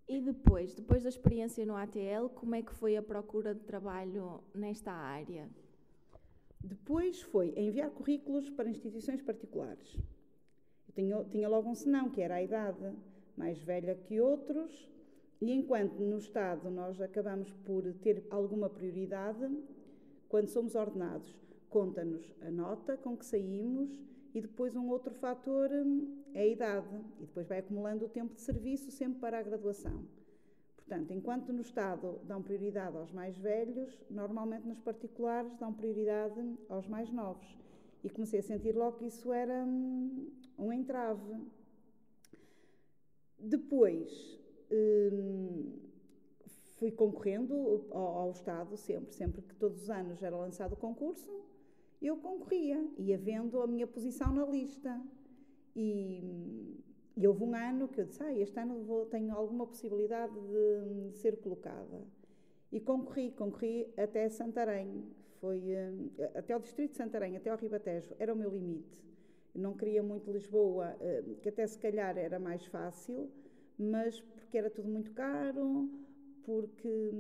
e 0.09 0.21
depois, 0.21 0.75
depois 0.75 1.03
da 1.03 1.09
experiência 1.09 1.67
no 1.67 1.75
ATL, 1.75 2.29
como 2.35 2.55
é 2.55 2.63
que 2.63 2.73
foi 2.73 2.97
a 2.97 3.03
procura 3.03 3.55
de 3.55 3.61
trabalho 3.61 4.41
nesta 4.55 4.93
área? 4.93 5.49
Depois 6.63 7.23
foi 7.23 7.53
enviar 7.57 7.91
currículos 7.91 8.49
para 8.51 8.69
instituições 8.69 9.21
particulares. 9.21 9.97
Eu 10.89 10.95
tinha, 10.95 11.25
tinha 11.25 11.49
logo 11.49 11.69
um 11.69 11.75
senão, 11.75 12.09
que 12.09 12.23
era 12.23 12.37
a 12.37 12.43
idade 12.43 12.93
mais 13.37 13.59
velha 13.59 13.95
que 13.95 14.21
outros, 14.21 14.89
e 15.41 15.53
enquanto 15.53 15.99
no 15.99 16.19
Estado 16.19 16.71
nós 16.71 17.01
acabamos 17.01 17.53
por 17.65 17.93
ter 17.95 18.25
alguma 18.31 18.71
prioridade, 18.71 19.47
quando 20.29 20.49
somos 20.49 20.75
ordenados, 20.75 21.37
conta-nos 21.69 22.33
a 22.41 22.51
nota 22.51 22.97
com 22.97 23.17
que 23.17 23.27
saímos 23.27 24.01
e 24.37 24.41
depois 24.43 24.77
um 24.77 24.91
outro 24.91 25.15
fator 25.15 25.71
hum, 25.73 26.23
é 26.35 26.43
a 26.43 26.47
idade, 26.47 26.95
e 27.19 27.25
depois 27.25 27.47
vai 27.47 27.61
acumulando 27.61 28.05
o 28.05 28.09
tempo 28.09 28.35
de 28.35 28.43
serviço 28.43 28.91
sempre 28.91 29.19
para 29.19 29.39
a 29.39 29.43
graduação. 29.43 30.05
Portanto, 30.77 31.11
enquanto 31.11 31.55
no 31.55 31.63
Estado 31.63 32.21
dão 32.23 32.43
prioridade 32.43 32.99
aos 32.99 33.11
mais 33.11 33.35
velhos, 33.39 33.99
normalmente 34.11 34.69
nos 34.69 34.79
particulares 34.79 35.57
dão 35.57 35.73
prioridade 35.73 36.39
aos 36.69 36.87
mais 36.87 37.11
novos. 37.11 37.47
E 38.05 38.11
comecei 38.11 38.41
a 38.41 38.43
sentir 38.43 38.77
logo 38.77 38.99
que 38.99 39.07
isso 39.07 39.33
era 39.33 39.65
hum, 39.65 40.31
um 40.59 40.71
entrave. 40.71 41.35
Depois, 43.39 44.39
hum, 44.71 45.79
fui 46.75 46.91
concorrendo 46.91 47.87
ao, 47.91 48.19
ao 48.19 48.31
Estado 48.33 48.77
sempre, 48.77 49.15
sempre 49.15 49.41
que 49.41 49.55
todos 49.55 49.85
os 49.85 49.89
anos 49.89 50.23
era 50.23 50.37
lançado 50.37 50.75
o 50.75 50.77
concurso, 50.77 51.33
eu 52.01 52.17
concorria, 52.17 52.85
ia 52.99 53.17
vendo 53.17 53.61
a 53.61 53.67
minha 53.67 53.87
posição 53.87 54.33
na 54.33 54.45
lista. 54.45 55.01
E, 55.75 56.83
e 57.17 57.27
houve 57.27 57.45
um 57.45 57.55
ano 57.55 57.89
que 57.89 58.01
eu 58.01 58.05
disse: 58.05 58.23
ah, 58.23 58.33
este 58.33 58.59
ano 58.59 58.83
vou, 58.83 59.07
tenho 59.07 59.35
alguma 59.35 59.67
possibilidade 59.67 60.35
de, 60.35 61.11
de, 61.11 61.17
ser 61.19 61.37
colocada. 61.39 62.05
E 62.71 62.81
concorri, 62.81 63.31
concorri 63.31 63.93
até 63.97 64.29
Santarém, 64.29 65.05
foi 65.41 65.71
eh, 65.71 65.93
até 66.35 66.57
o 66.57 66.61
distrito 66.61 66.93
de 66.93 66.97
Santarém, 66.97 67.37
até 67.37 67.51
ao 67.51 67.57
Ribatejo, 67.57 68.15
era 68.19 68.33
o 68.33 68.37
meu 68.37 68.51
limite. 68.51 69.05
não 69.55 69.75
queria 69.75 70.03
muito 70.03 70.31
Lisboa, 70.31 70.97
eh, 71.01 71.23
que 71.41 71.49
até 71.49 71.67
se 71.67 71.79
calhar 71.79 72.19
era 72.19 72.39
mais 72.39 72.65
fácil, 72.67 73.31
mas 73.79 74.21
porque 74.21 74.59
era 74.59 74.69
tudo 74.69 74.89
muito 74.89 75.13
caro, 75.13 75.89
porque 76.43 77.11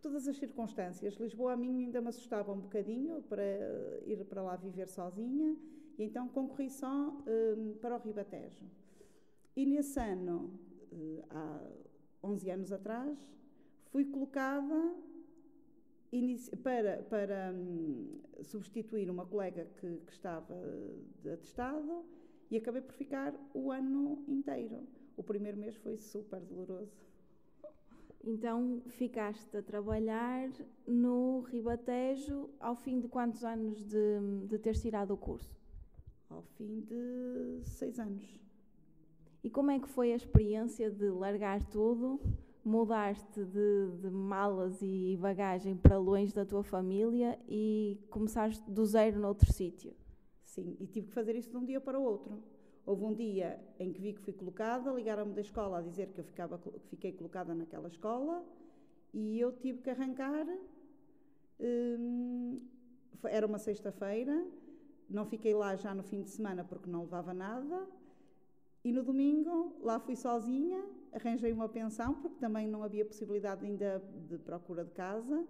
todas 0.00 0.26
as 0.26 0.36
circunstâncias. 0.36 1.14
Lisboa 1.14 1.52
a 1.52 1.56
mim 1.56 1.84
ainda 1.84 2.00
me 2.00 2.08
assustava 2.08 2.52
um 2.52 2.60
bocadinho 2.60 3.22
para 3.22 3.42
ir 4.06 4.24
para 4.24 4.42
lá 4.42 4.56
viver 4.56 4.88
sozinha, 4.88 5.56
e 5.98 6.04
então 6.04 6.28
concorri 6.28 6.70
só 6.70 7.16
um, 7.26 7.74
para 7.80 7.96
o 7.96 7.98
Ribatejo. 7.98 8.64
E 9.54 9.66
nesse 9.66 10.00
ano, 10.00 10.50
uh, 10.92 11.24
há 11.30 11.60
11 12.22 12.50
anos 12.50 12.72
atrás, 12.72 13.18
fui 13.90 14.04
colocada 14.04 14.94
para, 16.62 17.02
para 17.04 17.52
um, 17.52 18.20
substituir 18.42 19.08
uma 19.10 19.26
colega 19.26 19.66
que, 19.78 19.98
que 20.06 20.12
estava 20.12 20.56
de 21.22 21.30
atestado 21.30 22.04
e 22.50 22.56
acabei 22.56 22.82
por 22.82 22.94
ficar 22.94 23.34
o 23.54 23.70
ano 23.70 24.24
inteiro. 24.26 24.86
O 25.16 25.22
primeiro 25.22 25.56
mês 25.58 25.76
foi 25.76 25.96
super 25.96 26.40
doloroso. 26.40 27.09
Então 28.22 28.82
ficaste 28.88 29.56
a 29.56 29.62
trabalhar 29.62 30.50
no 30.86 31.40
Ribatejo 31.40 32.50
ao 32.60 32.76
fim 32.76 33.00
de 33.00 33.08
quantos 33.08 33.44
anos 33.44 33.82
de, 33.82 34.46
de 34.46 34.58
teres 34.58 34.82
tirado 34.82 35.14
o 35.14 35.16
curso? 35.16 35.58
Ao 36.28 36.42
fim 36.42 36.80
de 36.80 37.60
seis 37.64 37.98
anos. 37.98 38.38
E 39.42 39.48
como 39.48 39.70
é 39.70 39.78
que 39.78 39.88
foi 39.88 40.12
a 40.12 40.16
experiência 40.16 40.90
de 40.90 41.08
largar 41.08 41.64
tudo, 41.70 42.20
mudar-te 42.62 43.42
de, 43.42 43.90
de, 44.02 44.10
malas 44.10 44.82
e 44.82 45.16
bagagem 45.18 45.74
para 45.74 45.96
longe 45.96 46.34
da 46.34 46.44
tua 46.44 46.62
família 46.62 47.38
e 47.48 47.98
começares 48.10 48.60
do 48.60 48.84
zero 48.84 49.18
noutro 49.18 49.50
sítio? 49.50 49.94
Sim, 50.44 50.76
e 50.78 50.86
tive 50.86 51.06
que 51.06 51.14
fazer 51.14 51.34
isso 51.36 51.50
de 51.50 51.56
um 51.56 51.64
dia 51.64 51.80
para 51.80 51.98
o 51.98 52.02
outro. 52.02 52.38
Houve 52.86 53.04
um 53.04 53.14
dia 53.14 53.60
em 53.78 53.92
que 53.92 54.00
vi 54.00 54.12
que 54.12 54.20
fui 54.20 54.32
colocada, 54.32 54.90
ligaram-me 54.92 55.32
da 55.32 55.40
escola 55.40 55.78
a 55.78 55.82
dizer 55.82 56.08
que 56.08 56.20
eu 56.20 56.24
ficava, 56.24 56.58
que 56.58 56.88
fiquei 56.88 57.12
colocada 57.12 57.54
naquela 57.54 57.88
escola 57.88 58.44
e 59.12 59.38
eu 59.38 59.52
tive 59.52 59.80
que 59.82 59.90
arrancar. 59.90 60.46
Hum, 61.60 62.60
era 63.24 63.46
uma 63.46 63.58
sexta-feira, 63.58 64.46
não 65.08 65.26
fiquei 65.26 65.54
lá 65.54 65.76
já 65.76 65.94
no 65.94 66.02
fim 66.02 66.22
de 66.22 66.30
semana 66.30 66.64
porque 66.64 66.88
não 66.88 67.02
levava 67.02 67.34
nada. 67.34 67.86
E 68.82 68.92
no 68.92 69.02
domingo 69.02 69.76
lá 69.82 70.00
fui 70.00 70.16
sozinha, 70.16 70.82
arranjei 71.12 71.52
uma 71.52 71.68
pensão 71.68 72.14
porque 72.14 72.38
também 72.38 72.66
não 72.66 72.82
havia 72.82 73.04
possibilidade 73.04 73.64
ainda 73.64 74.02
de 74.26 74.38
procura 74.38 74.84
de 74.84 74.92
casa. 74.92 75.46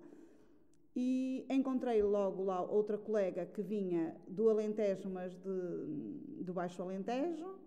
E 0.95 1.47
encontrei 1.49 2.03
logo 2.03 2.43
lá 2.43 2.61
outra 2.61 2.99
colega 2.99 3.47
que 3.47 3.63
vinha 3.63 4.17
do 4.27 4.49
Alentejo, 4.49 5.09
mas 5.09 5.33
de, 5.39 6.43
do 6.43 6.53
Baixo 6.53 6.83
Alentejo, 6.83 7.59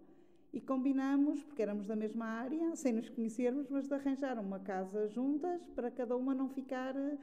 e 0.52 0.62
combinamos, 0.62 1.42
porque 1.44 1.62
éramos 1.62 1.88
da 1.88 1.96
mesma 1.96 2.26
área, 2.26 2.76
sem 2.76 2.94
nos 2.94 3.10
conhecermos, 3.10 3.70
mas 3.70 3.88
de 3.88 3.94
arranjar 3.94 4.38
uma 4.40 4.60
casa 4.60 5.08
juntas 5.08 5.66
para 5.70 5.90
cada 5.90 6.16
uma 6.16 6.36
não 6.36 6.48
ficar 6.48 6.96
eh, 6.96 7.18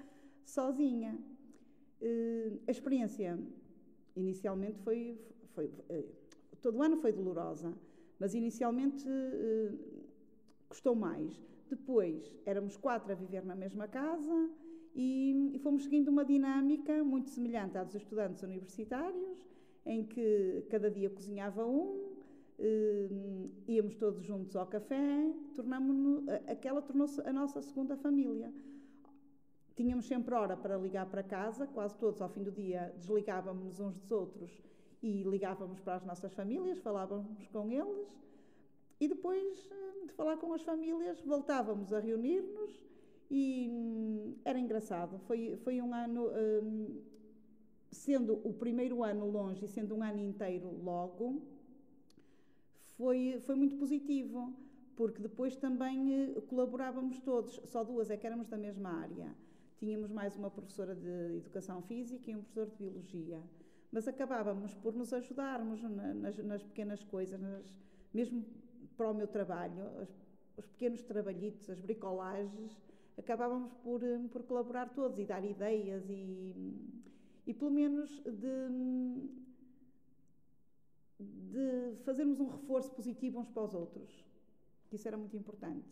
sozinha. 0.44 1.16
Uh, 2.00 2.58
a 2.66 2.70
experiência 2.70 3.38
inicialmente 4.16 4.80
foi, 4.80 5.20
foi 5.54 5.66
uh, 5.66 6.08
todo 6.60 6.78
o 6.78 6.82
ano 6.82 6.96
foi 6.96 7.12
dolorosa, 7.12 7.72
mas 8.18 8.34
inicialmente 8.34 9.06
custou 10.68 10.96
mais. 10.96 11.40
Depois 11.68 12.34
éramos 12.44 12.76
quatro 12.76 13.12
a 13.12 13.14
viver 13.14 13.44
na 13.44 13.54
mesma 13.54 13.86
casa 13.86 14.50
e, 14.94 15.52
e 15.54 15.58
fomos 15.58 15.84
seguindo 15.84 16.08
uma 16.08 16.24
dinâmica 16.24 17.02
muito 17.04 17.30
semelhante 17.30 17.78
à 17.78 17.84
dos 17.84 17.94
estudantes 17.94 18.42
universitários, 18.42 19.46
em 19.86 20.04
que 20.04 20.66
cada 20.70 20.90
dia 20.90 21.10
cozinhava 21.10 21.66
um, 21.66 22.10
Uh, 22.60 23.50
íamos 23.66 23.96
todos 23.96 24.20
juntos 24.20 24.54
ao 24.54 24.66
café, 24.66 25.32
aquela 26.46 26.82
tornou-se 26.82 27.18
a 27.22 27.32
nossa 27.32 27.62
segunda 27.62 27.96
família. 27.96 28.52
Tínhamos 29.74 30.04
sempre 30.04 30.34
hora 30.34 30.58
para 30.58 30.76
ligar 30.76 31.06
para 31.06 31.22
casa, 31.22 31.66
quase 31.66 31.96
todos 31.96 32.20
ao 32.20 32.28
fim 32.28 32.42
do 32.42 32.52
dia 32.52 32.92
desligávamos 32.98 33.80
uns 33.80 33.96
dos 33.96 34.12
outros 34.12 34.62
e 35.02 35.22
ligávamos 35.22 35.80
para 35.80 35.94
as 35.94 36.04
nossas 36.04 36.34
famílias, 36.34 36.78
falávamos 36.80 37.48
com 37.48 37.70
eles 37.70 38.06
e 39.00 39.08
depois 39.08 39.66
eh, 39.70 40.06
de 40.06 40.12
falar 40.12 40.36
com 40.36 40.52
as 40.52 40.60
famílias 40.60 41.18
voltávamos 41.22 41.94
a 41.94 41.98
reunir-nos 41.98 42.78
e 43.30 43.59
engraçado. 44.60 45.18
Foi, 45.20 45.56
foi 45.64 45.80
um 45.80 45.92
ano, 45.94 46.28
hum, 46.28 47.00
sendo 47.90 48.34
o 48.44 48.52
primeiro 48.52 49.02
ano 49.02 49.26
longe 49.28 49.64
e 49.64 49.68
sendo 49.68 49.96
um 49.96 50.02
ano 50.02 50.20
inteiro 50.20 50.70
logo, 50.82 51.42
foi, 52.96 53.40
foi 53.46 53.54
muito 53.54 53.76
positivo, 53.76 54.54
porque 54.94 55.20
depois 55.22 55.56
também 55.56 56.12
eh, 56.14 56.40
colaborávamos 56.42 57.18
todos, 57.20 57.60
só 57.64 57.82
duas 57.82 58.10
é 58.10 58.16
que 58.16 58.26
éramos 58.26 58.48
da 58.48 58.58
mesma 58.58 58.90
área. 58.90 59.34
Tínhamos 59.78 60.10
mais 60.10 60.36
uma 60.36 60.50
professora 60.50 60.94
de 60.94 61.36
Educação 61.38 61.80
Física 61.82 62.30
e 62.30 62.36
um 62.36 62.42
professor 62.42 62.66
de 62.66 62.76
Biologia. 62.76 63.42
Mas 63.90 64.06
acabávamos 64.06 64.74
por 64.74 64.94
nos 64.94 65.12
ajudarmos 65.12 65.82
nas, 65.82 66.36
nas 66.44 66.62
pequenas 66.62 67.02
coisas, 67.02 67.40
nas, 67.40 67.74
mesmo 68.12 68.44
para 68.96 69.10
o 69.10 69.14
meu 69.14 69.26
trabalho, 69.26 69.82
os, 70.02 70.10
os 70.58 70.66
pequenos 70.66 71.02
trabalhitos, 71.02 71.70
as 71.70 71.80
bricolagens, 71.80 72.76
acabávamos 73.20 73.72
por, 73.84 74.02
eh, 74.02 74.20
por 74.32 74.42
colaborar 74.42 74.88
todos 74.90 75.18
e 75.18 75.24
dar 75.24 75.44
ideias 75.44 76.08
e, 76.08 76.74
e 77.46 77.54
pelo 77.54 77.70
menos 77.70 78.10
de, 78.20 79.28
de 81.18 81.96
fazermos 82.04 82.40
um 82.40 82.48
reforço 82.48 82.90
positivo 82.92 83.38
uns 83.38 83.48
para 83.48 83.62
os 83.62 83.74
outros. 83.74 84.24
Isso 84.92 85.06
era 85.06 85.16
muito 85.16 85.36
importante. 85.36 85.88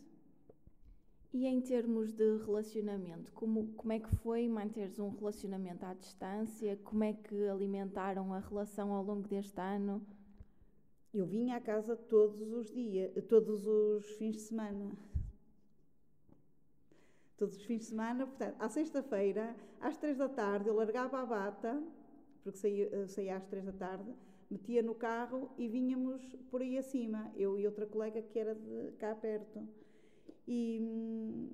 E 1.32 1.46
em 1.46 1.60
termos 1.60 2.12
de 2.12 2.38
relacionamento, 2.38 3.30
como, 3.32 3.68
como 3.74 3.92
é 3.92 4.00
que 4.00 4.08
foi 4.16 4.48
manteres 4.48 4.98
um 4.98 5.10
relacionamento 5.10 5.84
à 5.84 5.92
distância? 5.92 6.76
Como 6.82 7.04
é 7.04 7.12
que 7.12 7.46
alimentaram 7.48 8.32
a 8.32 8.40
relação 8.40 8.92
ao 8.92 9.04
longo 9.04 9.28
deste 9.28 9.60
ano? 9.60 10.04
Eu 11.12 11.26
vinha 11.26 11.56
à 11.56 11.60
casa 11.60 11.94
todos 11.96 12.40
os 12.52 12.70
dias, 12.70 13.12
todos 13.28 13.66
os 13.66 14.06
fins 14.16 14.36
de 14.36 14.42
semana. 14.42 14.90
Todos 17.38 17.56
os 17.56 17.64
fins 17.64 17.78
de 17.78 17.84
semana, 17.84 18.26
portanto, 18.26 18.56
à 18.58 18.68
sexta-feira, 18.68 19.54
às 19.80 19.96
três 19.96 20.16
da 20.16 20.28
tarde, 20.28 20.68
eu 20.68 20.74
largava 20.74 21.22
a 21.22 21.24
bata, 21.24 21.80
porque 22.42 22.58
saía, 22.58 23.06
saía 23.06 23.36
às 23.36 23.46
três 23.46 23.64
da 23.64 23.70
tarde, 23.70 24.12
metia 24.50 24.82
no 24.82 24.92
carro 24.92 25.48
e 25.56 25.68
vinhamos 25.68 26.20
por 26.50 26.60
aí 26.60 26.76
acima, 26.76 27.30
eu 27.36 27.56
e 27.56 27.64
outra 27.64 27.86
colega 27.86 28.20
que 28.20 28.40
era 28.40 28.56
de 28.56 28.90
cá 28.98 29.14
perto. 29.14 29.60
E 30.48 30.80
hum, 30.82 31.48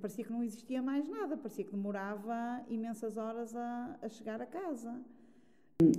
parecia 0.00 0.24
que 0.24 0.30
não 0.30 0.44
existia 0.44 0.80
mais 0.80 1.08
nada, 1.08 1.36
parecia 1.36 1.64
que 1.64 1.72
demorava 1.72 2.62
imensas 2.68 3.16
horas 3.16 3.56
a, 3.56 3.98
a 4.00 4.08
chegar 4.08 4.40
a 4.40 4.46
casa. 4.46 4.94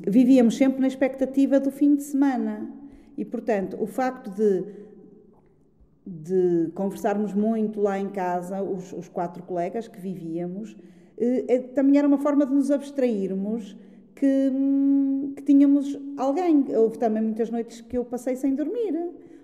Vivíamos 0.07 0.55
sempre 0.55 0.79
na 0.79 0.87
expectativa 0.87 1.59
do 1.59 1.71
fim 1.71 1.93
de 1.93 2.03
semana 2.03 2.71
e, 3.17 3.25
portanto, 3.25 3.75
o 3.81 3.85
facto 3.85 4.29
de, 4.29 4.61
de 6.05 6.71
conversarmos 6.75 7.33
muito 7.33 7.79
lá 7.79 7.97
em 7.97 8.09
casa, 8.09 8.61
os, 8.61 8.91
os 8.93 9.07
quatro 9.07 9.43
colegas 9.43 9.87
que 9.87 9.99
vivíamos, 9.99 10.75
eh, 11.17 11.45
eh, 11.47 11.59
também 11.59 11.97
era 11.97 12.07
uma 12.07 12.17
forma 12.17 12.45
de 12.45 12.53
nos 12.53 12.69
abstrairmos 12.71 13.77
que, 14.15 14.51
hum, 14.53 15.33
que, 15.35 15.43
tínhamos 15.43 15.97
alguém. 16.17 16.65
Houve 16.75 16.97
também 16.97 17.23
muitas 17.23 17.49
noites 17.49 17.81
que 17.81 17.97
eu 17.97 18.03
passei 18.03 18.35
sem 18.35 18.53
dormir 18.53 18.93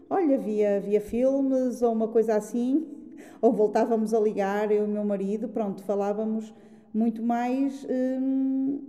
olha, 0.09 0.37
via, 0.37 0.79
via 0.79 0.99
filmes 0.99 1.81
ou 1.81 1.93
uma 1.93 2.07
coisa 2.07 2.35
assim, 2.35 2.85
ou 3.41 3.53
voltávamos 3.53 4.13
a 4.13 4.19
ligar, 4.19 4.71
eu 4.71 4.83
e 4.83 4.85
o 4.85 4.87
meu 4.87 5.03
marido, 5.05 5.47
pronto, 5.47 5.83
falávamos 5.83 6.53
muito 6.93 7.21
mais 7.21 7.85
hum, 7.89 8.79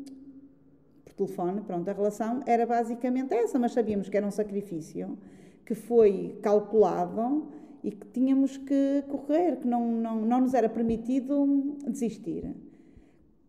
por 1.05 1.13
telefone, 1.13 1.61
pronto, 1.61 1.89
a 1.89 1.93
relação 1.93 2.41
era 2.47 2.65
basicamente 2.65 3.35
essa, 3.35 3.59
mas 3.59 3.73
sabíamos 3.73 4.09
que 4.09 4.17
era 4.17 4.27
um 4.27 4.31
sacrifício 4.31 5.19
que 5.67 5.75
foi 5.75 6.39
calculado 6.43 7.49
e 7.83 7.91
que 7.91 8.07
tínhamos 8.09 8.57
que 8.57 9.03
correr, 9.09 9.57
que 9.57 9.67
não, 9.67 9.87
não, 9.87 10.17
não 10.21 10.41
nos 10.41 10.55
era 10.55 10.69
permitido 10.69 11.77
desistir. 11.87 12.55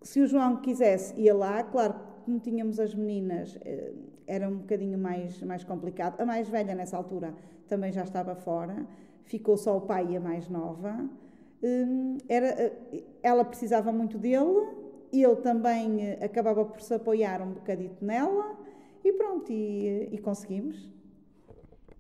Se 0.01 0.21
o 0.21 0.27
João 0.27 0.57
quisesse, 0.57 1.19
ia 1.19 1.33
lá, 1.35 1.63
claro, 1.63 1.95
como 2.25 2.39
tínhamos 2.39 2.79
as 2.79 2.95
meninas, 2.95 3.57
eh, 3.63 3.93
era 4.25 4.47
um 4.47 4.57
bocadinho 4.57 4.97
mais, 4.97 5.41
mais 5.43 5.63
complicado. 5.63 6.19
A 6.19 6.25
mais 6.25 6.47
velha, 6.47 6.73
nessa 6.73 6.97
altura, 6.97 7.33
também 7.67 7.91
já 7.91 8.03
estava 8.03 8.35
fora, 8.35 8.85
ficou 9.25 9.57
só 9.57 9.77
o 9.77 9.81
pai 9.81 10.07
e 10.11 10.17
a 10.17 10.19
mais 10.19 10.47
nova. 10.49 11.09
Hum, 11.63 12.17
era, 12.27 12.47
eh, 12.47 13.03
ela 13.21 13.43
precisava 13.43 13.91
muito 13.91 14.17
dele, 14.17 14.67
ele 15.11 15.35
também 15.37 16.01
eh, 16.01 16.25
acabava 16.25 16.65
por 16.65 16.81
se 16.81 16.93
apoiar 16.93 17.41
um 17.41 17.51
bocadito 17.51 18.03
nela 18.03 18.57
e 19.03 19.11
pronto, 19.13 19.51
e, 19.51 20.09
e 20.11 20.17
conseguimos. 20.17 20.89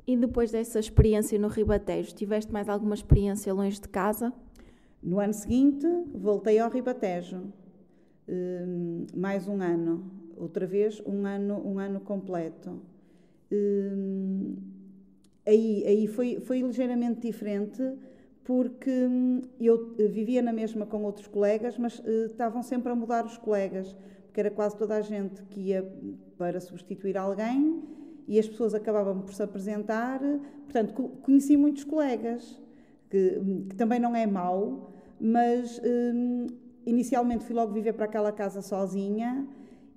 E 0.07 0.17
depois 0.17 0.51
dessa 0.51 0.79
experiência 0.79 1.37
no 1.37 1.47
Ribatejo, 1.47 2.15
tiveste 2.15 2.51
mais 2.51 2.67
alguma 2.67 2.95
experiência 2.95 3.53
longe 3.53 3.79
de 3.79 3.87
casa? 3.87 4.33
No 5.01 5.19
ano 5.19 5.33
seguinte, 5.33 5.85
voltei 6.13 6.59
ao 6.59 6.69
Ribatejo, 6.69 7.41
hum, 8.27 9.05
mais 9.15 9.47
um 9.47 9.61
ano, 9.61 10.11
outra 10.35 10.65
vez 10.65 11.01
um 11.05 11.25
ano, 11.25 11.61
um 11.65 11.77
ano 11.77 11.99
completo. 11.99 12.81
Hum, 13.51 14.55
aí, 15.45 15.83
aí 15.85 16.07
foi, 16.07 16.39
foi 16.39 16.61
ligeiramente 16.61 17.21
diferente 17.21 17.81
porque 18.43 18.89
hum, 18.89 19.41
eu 19.59 19.93
vivia 20.09 20.41
na 20.41 20.51
mesma 20.51 20.85
com 20.85 21.03
outros 21.03 21.27
colegas, 21.27 21.77
mas 21.77 21.99
uh, 21.99 22.25
estavam 22.25 22.63
sempre 22.63 22.91
a 22.91 22.95
mudar 22.95 23.23
os 23.23 23.37
colegas, 23.37 23.95
porque 24.25 24.39
era 24.39 24.49
quase 24.49 24.75
toda 24.75 24.95
a 24.95 25.01
gente 25.01 25.43
que 25.43 25.59
ia 25.59 25.87
para 26.37 26.59
substituir 26.59 27.17
alguém 27.17 28.00
e 28.31 28.39
as 28.39 28.47
pessoas 28.47 28.73
acabavam 28.73 29.19
por 29.19 29.33
se 29.33 29.43
apresentar. 29.43 30.21
Portanto, 30.63 31.11
conheci 31.21 31.57
muitos 31.57 31.83
colegas, 31.83 32.57
que, 33.09 33.41
que 33.69 33.75
também 33.75 33.99
não 33.99 34.15
é 34.15 34.25
mau, 34.25 34.93
mas 35.19 35.81
um, 35.83 36.47
inicialmente 36.85 37.43
fui 37.43 37.53
logo 37.53 37.73
viver 37.73 37.91
para 37.91 38.05
aquela 38.05 38.31
casa 38.31 38.61
sozinha 38.61 39.45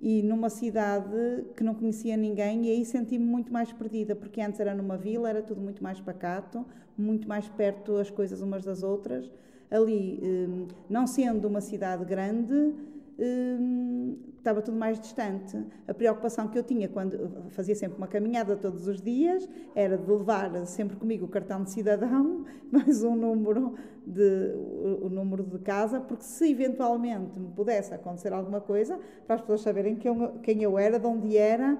e 0.01 0.21
numa 0.21 0.49
cidade 0.49 1.45
que 1.55 1.63
não 1.63 1.73
conhecia 1.73 2.17
ninguém 2.17 2.65
e 2.65 2.71
aí 2.71 2.83
senti-me 2.83 3.23
muito 3.23 3.53
mais 3.53 3.71
perdida, 3.71 4.13
porque 4.17 4.41
antes 4.41 4.59
era 4.59 4.75
numa 4.75 4.97
vila, 4.97 5.29
era 5.29 5.41
tudo 5.41 5.61
muito 5.61 5.81
mais 5.81 6.01
pacato, 6.01 6.65
muito 6.97 7.29
mais 7.29 7.47
perto 7.47 7.95
as 7.95 8.09
coisas 8.09 8.41
umas 8.41 8.65
das 8.65 8.83
outras. 8.83 9.31
Ali, 9.71 10.19
hum, 10.21 10.67
não 10.89 11.07
sendo 11.07 11.47
uma 11.47 11.61
cidade 11.61 12.03
grande, 12.03 12.73
hum, 13.19 14.17
estava 14.37 14.61
tudo 14.61 14.77
mais 14.77 14.99
distante. 14.99 15.57
A 15.87 15.93
preocupação 15.93 16.47
que 16.47 16.57
eu 16.57 16.63
tinha 16.63 16.87
quando 16.87 17.49
fazia 17.49 17.75
sempre 17.75 17.97
uma 17.97 18.07
caminhada 18.07 18.55
todos 18.55 18.87
os 18.87 19.01
dias 19.01 19.49
era 19.73 19.97
de 19.97 20.09
levar 20.09 20.65
sempre 20.65 20.95
comigo 20.95 21.25
o 21.25 21.27
cartão 21.27 21.63
de 21.63 21.71
cidadão, 21.71 22.45
mais 22.71 23.03
um 23.03 23.15
número 23.15 23.73
de 24.05 24.53
o, 25.01 25.09
número 25.09 25.43
de 25.43 25.59
casa, 25.59 25.99
porque 25.99 26.23
se 26.23 26.51
eventualmente 26.51 27.39
me 27.39 27.51
pudesse 27.51 27.93
acontecer 27.93 28.31
alguma 28.33 28.61
coisa, 28.61 28.99
para 29.25 29.35
as 29.35 29.41
pessoas 29.41 29.61
saberem 29.61 29.95
quem 29.95 30.11
eu, 30.11 30.31
quem 30.43 30.61
eu 30.61 30.77
era, 30.77 30.99
de 30.99 31.07
onde 31.07 31.35
era, 31.35 31.77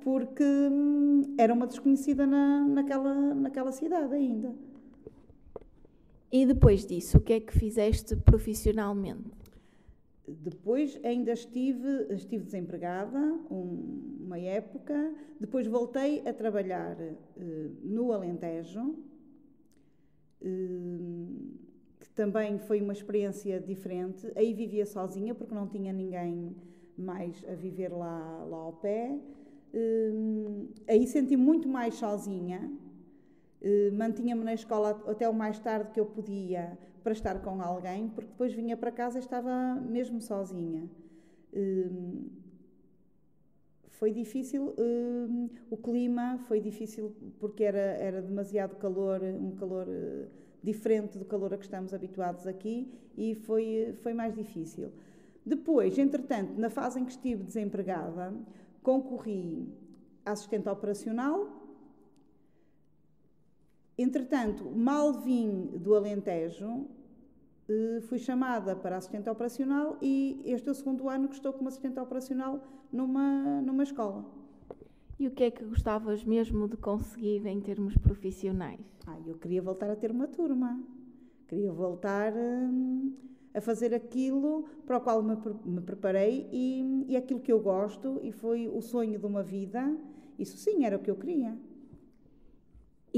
porque 0.00 0.42
hum, 0.42 1.34
era 1.38 1.52
uma 1.52 1.66
desconhecida 1.66 2.26
na, 2.26 2.66
naquela, 2.66 3.14
naquela 3.34 3.70
cidade 3.70 4.14
ainda. 4.14 4.52
E 6.30 6.44
depois 6.44 6.84
disso, 6.84 7.18
o 7.18 7.20
que 7.20 7.32
é 7.32 7.40
que 7.40 7.52
fizeste 7.52 8.14
profissionalmente? 8.16 9.37
Depois 10.28 10.98
ainda 11.02 11.32
estive, 11.32 12.06
estive 12.10 12.44
desempregada 12.44 13.18
um, 13.50 14.18
uma 14.20 14.38
época, 14.38 15.14
depois 15.40 15.66
voltei 15.66 16.26
a 16.28 16.34
trabalhar 16.34 16.96
uh, 17.00 17.76
no 17.82 18.12
Alentejo, 18.12 18.94
uh, 20.42 21.36
que 21.98 22.10
também 22.10 22.58
foi 22.58 22.82
uma 22.82 22.92
experiência 22.92 23.58
diferente. 23.58 24.30
Aí 24.36 24.52
vivia 24.52 24.84
sozinha, 24.84 25.34
porque 25.34 25.54
não 25.54 25.66
tinha 25.66 25.92
ninguém 25.92 26.54
mais 26.96 27.42
a 27.48 27.54
viver 27.54 27.88
lá, 27.88 28.44
lá 28.44 28.58
ao 28.58 28.74
pé. 28.74 29.18
Uh, 29.72 30.68
aí 30.86 31.06
senti 31.06 31.36
muito 31.36 31.68
mais 31.68 31.94
sozinha. 31.94 32.70
Mantinha-me 33.92 34.44
na 34.44 34.54
escola 34.54 35.02
até 35.08 35.28
o 35.28 35.34
mais 35.34 35.58
tarde 35.58 35.90
que 35.90 35.98
eu 35.98 36.06
podia 36.06 36.78
para 37.08 37.14
estar 37.14 37.40
com 37.40 37.62
alguém, 37.62 38.06
porque 38.10 38.30
depois 38.30 38.52
vinha 38.52 38.76
para 38.76 38.92
casa 38.92 39.16
e 39.16 39.20
estava 39.20 39.76
mesmo 39.76 40.20
sozinha. 40.20 40.86
Uh, 41.54 42.30
foi 43.88 44.12
difícil, 44.12 44.74
o 45.70 45.76
clima 45.78 46.38
foi 46.46 46.60
difícil 46.60 47.16
porque 47.40 47.64
era, 47.64 47.78
era 47.78 48.20
demasiado 48.20 48.76
calor, 48.76 49.22
um 49.22 49.52
calor 49.52 49.88
diferente 50.62 51.18
do 51.18 51.24
calor 51.24 51.54
a 51.54 51.56
que 51.56 51.64
estamos 51.64 51.94
habituados 51.94 52.46
aqui 52.46 52.92
e 53.16 53.34
foi, 53.34 53.96
foi 54.02 54.12
mais 54.12 54.34
difícil. 54.34 54.92
Depois, 55.44 55.98
entretanto, 55.98 56.60
na 56.60 56.68
fase 56.68 57.00
em 57.00 57.06
que 57.06 57.12
estive 57.12 57.42
desempregada, 57.42 58.34
concorri 58.82 59.66
à 60.26 60.32
assistente 60.32 60.68
operacional. 60.68 61.48
Entretanto, 63.96 64.70
mal 64.70 65.14
vim 65.14 65.72
do 65.78 65.96
Alentejo, 65.96 66.86
fui 68.08 68.18
chamada 68.18 68.74
para 68.74 68.96
assistente 68.96 69.28
operacional 69.28 69.98
e 70.00 70.42
este 70.46 70.68
é 70.68 70.72
o 70.72 70.74
segundo 70.74 71.08
ano 71.08 71.28
que 71.28 71.34
estou 71.34 71.52
como 71.52 71.68
assistente 71.68 72.00
operacional 72.00 72.62
numa, 72.90 73.60
numa 73.60 73.82
escola. 73.82 74.24
E 75.18 75.26
o 75.26 75.30
que 75.32 75.44
é 75.44 75.50
que 75.50 75.64
gostavas 75.64 76.24
mesmo 76.24 76.68
de 76.68 76.76
conseguir 76.76 77.44
em 77.46 77.60
termos 77.60 77.96
profissionais? 77.96 78.80
Ah, 79.06 79.18
eu 79.26 79.36
queria 79.36 79.60
voltar 79.60 79.90
a 79.90 79.96
ter 79.96 80.10
uma 80.10 80.28
turma. 80.28 80.80
Queria 81.48 81.72
voltar 81.72 82.32
hum, 82.34 83.12
a 83.52 83.60
fazer 83.60 83.92
aquilo 83.92 84.64
para 84.86 84.96
o 84.96 85.00
qual 85.00 85.22
me, 85.22 85.36
me 85.64 85.80
preparei 85.80 86.48
e, 86.52 87.04
e 87.08 87.16
aquilo 87.16 87.40
que 87.40 87.52
eu 87.52 87.58
gosto 87.60 88.20
e 88.22 88.30
foi 88.30 88.68
o 88.68 88.80
sonho 88.80 89.18
de 89.18 89.26
uma 89.26 89.42
vida. 89.42 89.94
Isso 90.38 90.56
sim 90.56 90.84
era 90.84 90.96
o 90.96 91.00
que 91.00 91.10
eu 91.10 91.16
queria. 91.16 91.56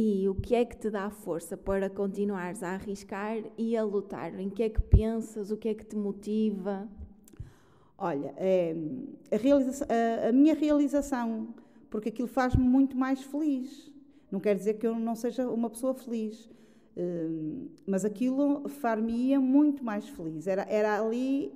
E 0.02 0.26
o 0.30 0.34
que 0.34 0.54
é 0.54 0.64
que 0.64 0.78
te 0.78 0.88
dá 0.88 1.10
força 1.10 1.58
para 1.58 1.90
continuares 1.90 2.62
a 2.62 2.70
arriscar 2.70 3.36
e 3.58 3.76
a 3.76 3.84
lutar? 3.84 4.40
Em 4.40 4.48
que 4.48 4.62
é 4.62 4.70
que 4.70 4.80
pensas? 4.80 5.50
O 5.50 5.58
que 5.58 5.68
é 5.68 5.74
que 5.74 5.84
te 5.84 5.94
motiva? 5.94 6.88
Olha, 7.98 8.32
é, 8.38 8.74
a, 9.30 10.24
a, 10.24 10.28
a 10.30 10.32
minha 10.32 10.54
realização, 10.54 11.54
porque 11.90 12.08
aquilo 12.08 12.28
faz-me 12.28 12.64
muito 12.64 12.96
mais 12.96 13.22
feliz. 13.22 13.92
Não 14.32 14.40
quer 14.40 14.56
dizer 14.56 14.78
que 14.78 14.86
eu 14.86 14.98
não 14.98 15.14
seja 15.14 15.46
uma 15.50 15.68
pessoa 15.68 15.92
feliz, 15.92 16.48
hum, 16.96 17.68
mas 17.86 18.02
aquilo 18.02 18.70
far-me-ia 18.70 19.38
muito 19.38 19.84
mais 19.84 20.08
feliz. 20.08 20.46
Era, 20.46 20.62
era 20.62 20.98
ali 20.98 21.52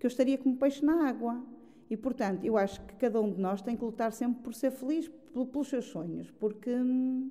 que 0.00 0.06
eu 0.06 0.08
estaria 0.08 0.36
como 0.36 0.56
peixe 0.56 0.84
na 0.84 1.08
água. 1.08 1.40
E, 1.88 1.96
portanto, 1.96 2.44
eu 2.44 2.56
acho 2.56 2.84
que 2.84 2.96
cada 2.96 3.20
um 3.20 3.30
de 3.30 3.40
nós 3.40 3.62
tem 3.62 3.76
que 3.76 3.84
lutar 3.84 4.10
sempre 4.10 4.42
por 4.42 4.54
ser 4.54 4.72
feliz 4.72 5.08
pelos 5.32 5.68
seus 5.68 5.84
sonhos, 5.84 6.32
porque 6.32 6.74
hum, 6.74 7.30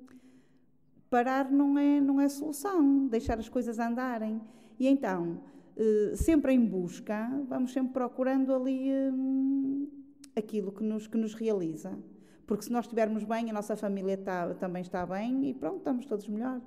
parar 1.10 1.50
não 1.50 1.78
é, 1.78 2.00
não 2.00 2.20
é 2.20 2.28
solução, 2.28 3.06
deixar 3.06 3.38
as 3.38 3.48
coisas 3.48 3.78
andarem. 3.78 4.40
E 4.78 4.86
então, 4.86 5.40
eh, 5.76 6.16
sempre 6.16 6.52
em 6.52 6.64
busca, 6.64 7.28
vamos 7.48 7.72
sempre 7.72 7.92
procurando 7.92 8.54
ali 8.54 8.90
hum, 9.12 9.88
aquilo 10.34 10.72
que 10.72 10.82
nos, 10.82 11.06
que 11.06 11.18
nos 11.18 11.34
realiza. 11.34 11.98
Porque 12.46 12.64
se 12.64 12.72
nós 12.72 12.84
estivermos 12.84 13.24
bem, 13.24 13.50
a 13.50 13.52
nossa 13.52 13.76
família 13.76 14.14
está, 14.14 14.54
também 14.54 14.82
está 14.82 15.04
bem 15.04 15.48
e 15.48 15.54
pronto, 15.54 15.78
estamos 15.78 16.06
todos 16.06 16.28
melhor. 16.28 16.60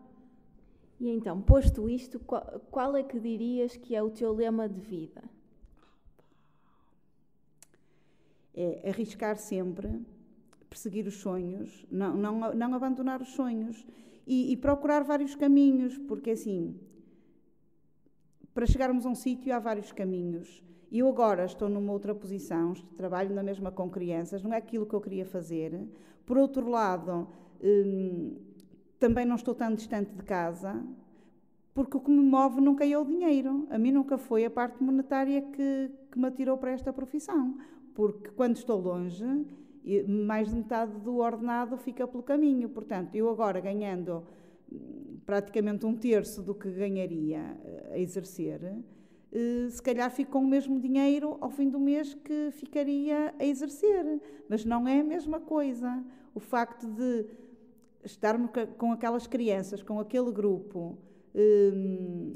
E 0.99 1.10
então, 1.10 1.41
posto 1.41 1.89
isto, 1.89 2.19
qual, 2.19 2.62
qual 2.69 2.95
é 2.95 3.04
que 3.04 3.19
dirias 3.19 3.78
que 3.78 3.95
é 3.95 4.04
o 4.04 4.10
teu 4.10 4.34
lema 4.34 4.67
de 4.67 4.80
vida? 4.82 5.23
É 8.54 8.89
arriscar 8.89 9.38
sempre, 9.38 10.06
perseguir 10.69 11.08
os 11.08 11.15
sonhos, 11.15 11.86
não, 11.89 12.17
não, 12.17 12.54
não 12.54 12.73
abandonar 12.73 13.21
os 13.21 13.30
sonhos 13.30 13.88
e, 14.29 14.51
e 14.51 14.57
procurar 14.57 15.03
vários 15.03 15.33
caminhos, 15.33 15.97
porque 15.97 16.29
assim, 16.29 16.79
para 18.53 18.67
chegarmos 18.67 19.03
a 19.03 19.09
um 19.09 19.15
sítio 19.15 19.51
há 19.55 19.57
vários 19.57 19.91
caminhos. 19.91 20.63
Eu 20.91 21.09
agora 21.09 21.45
estou 21.45 21.67
numa 21.67 21.91
outra 21.91 22.13
posição, 22.13 22.73
trabalho 22.95 23.33
na 23.33 23.41
mesma 23.41 23.71
com 23.71 23.89
crianças, 23.89 24.43
não 24.43 24.53
é 24.53 24.57
aquilo 24.57 24.85
que 24.85 24.93
eu 24.93 25.01
queria 25.01 25.25
fazer. 25.25 25.81
Por 26.27 26.37
outro 26.37 26.69
lado, 26.69 27.27
hum, 27.59 28.35
também 28.99 29.25
não 29.25 29.35
estou 29.35 29.55
tão 29.55 29.73
distante 29.73 30.13
de 30.13 30.23
casa, 30.23 30.79
porque 31.73 31.97
o 31.97 31.99
que 31.99 32.11
me 32.11 32.23
move 32.23 32.61
nunca 32.61 32.85
é 32.85 32.95
o 32.97 33.05
dinheiro. 33.05 33.67
A 33.71 33.79
mim 33.79 33.91
nunca 33.91 34.15
foi 34.17 34.45
a 34.45 34.51
parte 34.51 34.83
monetária 34.83 35.41
que, 35.41 35.89
que 36.11 36.19
me 36.19 36.27
atirou 36.27 36.55
para 36.55 36.71
esta 36.71 36.93
profissão. 36.93 37.57
Porque 37.95 38.29
quando 38.29 38.57
estou 38.57 38.79
longe, 38.79 39.25
mais 40.07 40.49
de 40.49 40.55
metade 40.55 40.99
do 40.99 41.17
ordenado 41.17 41.77
fica 41.77 42.07
pelo 42.07 42.23
caminho. 42.23 42.69
Portanto, 42.69 43.15
eu 43.15 43.29
agora 43.29 43.59
ganhando 43.59 44.23
hum, 44.71 45.17
praticamente 45.25 45.85
um 45.85 45.95
terço 45.95 46.41
do 46.41 46.53
que 46.53 46.69
ganharia 46.69 47.57
eh, 47.63 47.91
a 47.93 47.99
exercer, 47.99 48.61
eh, 49.31 49.67
se 49.69 49.81
calhar 49.81 50.09
fico 50.11 50.31
com 50.31 50.39
o 50.39 50.47
mesmo 50.47 50.79
dinheiro 50.79 51.37
ao 51.39 51.49
fim 51.49 51.69
do 51.69 51.79
mês 51.79 52.13
que 52.13 52.49
ficaria 52.51 53.33
a 53.39 53.45
exercer. 53.45 54.19
Mas 54.47 54.65
não 54.65 54.87
é 54.87 54.99
a 54.99 55.03
mesma 55.03 55.39
coisa. 55.39 56.03
O 56.33 56.39
facto 56.39 56.87
de 56.87 57.25
estarmos 58.03 58.51
com 58.77 58.91
aquelas 58.91 59.27
crianças, 59.27 59.83
com 59.83 59.99
aquele 59.99 60.31
grupo, 60.31 60.97
ehm, 61.33 62.33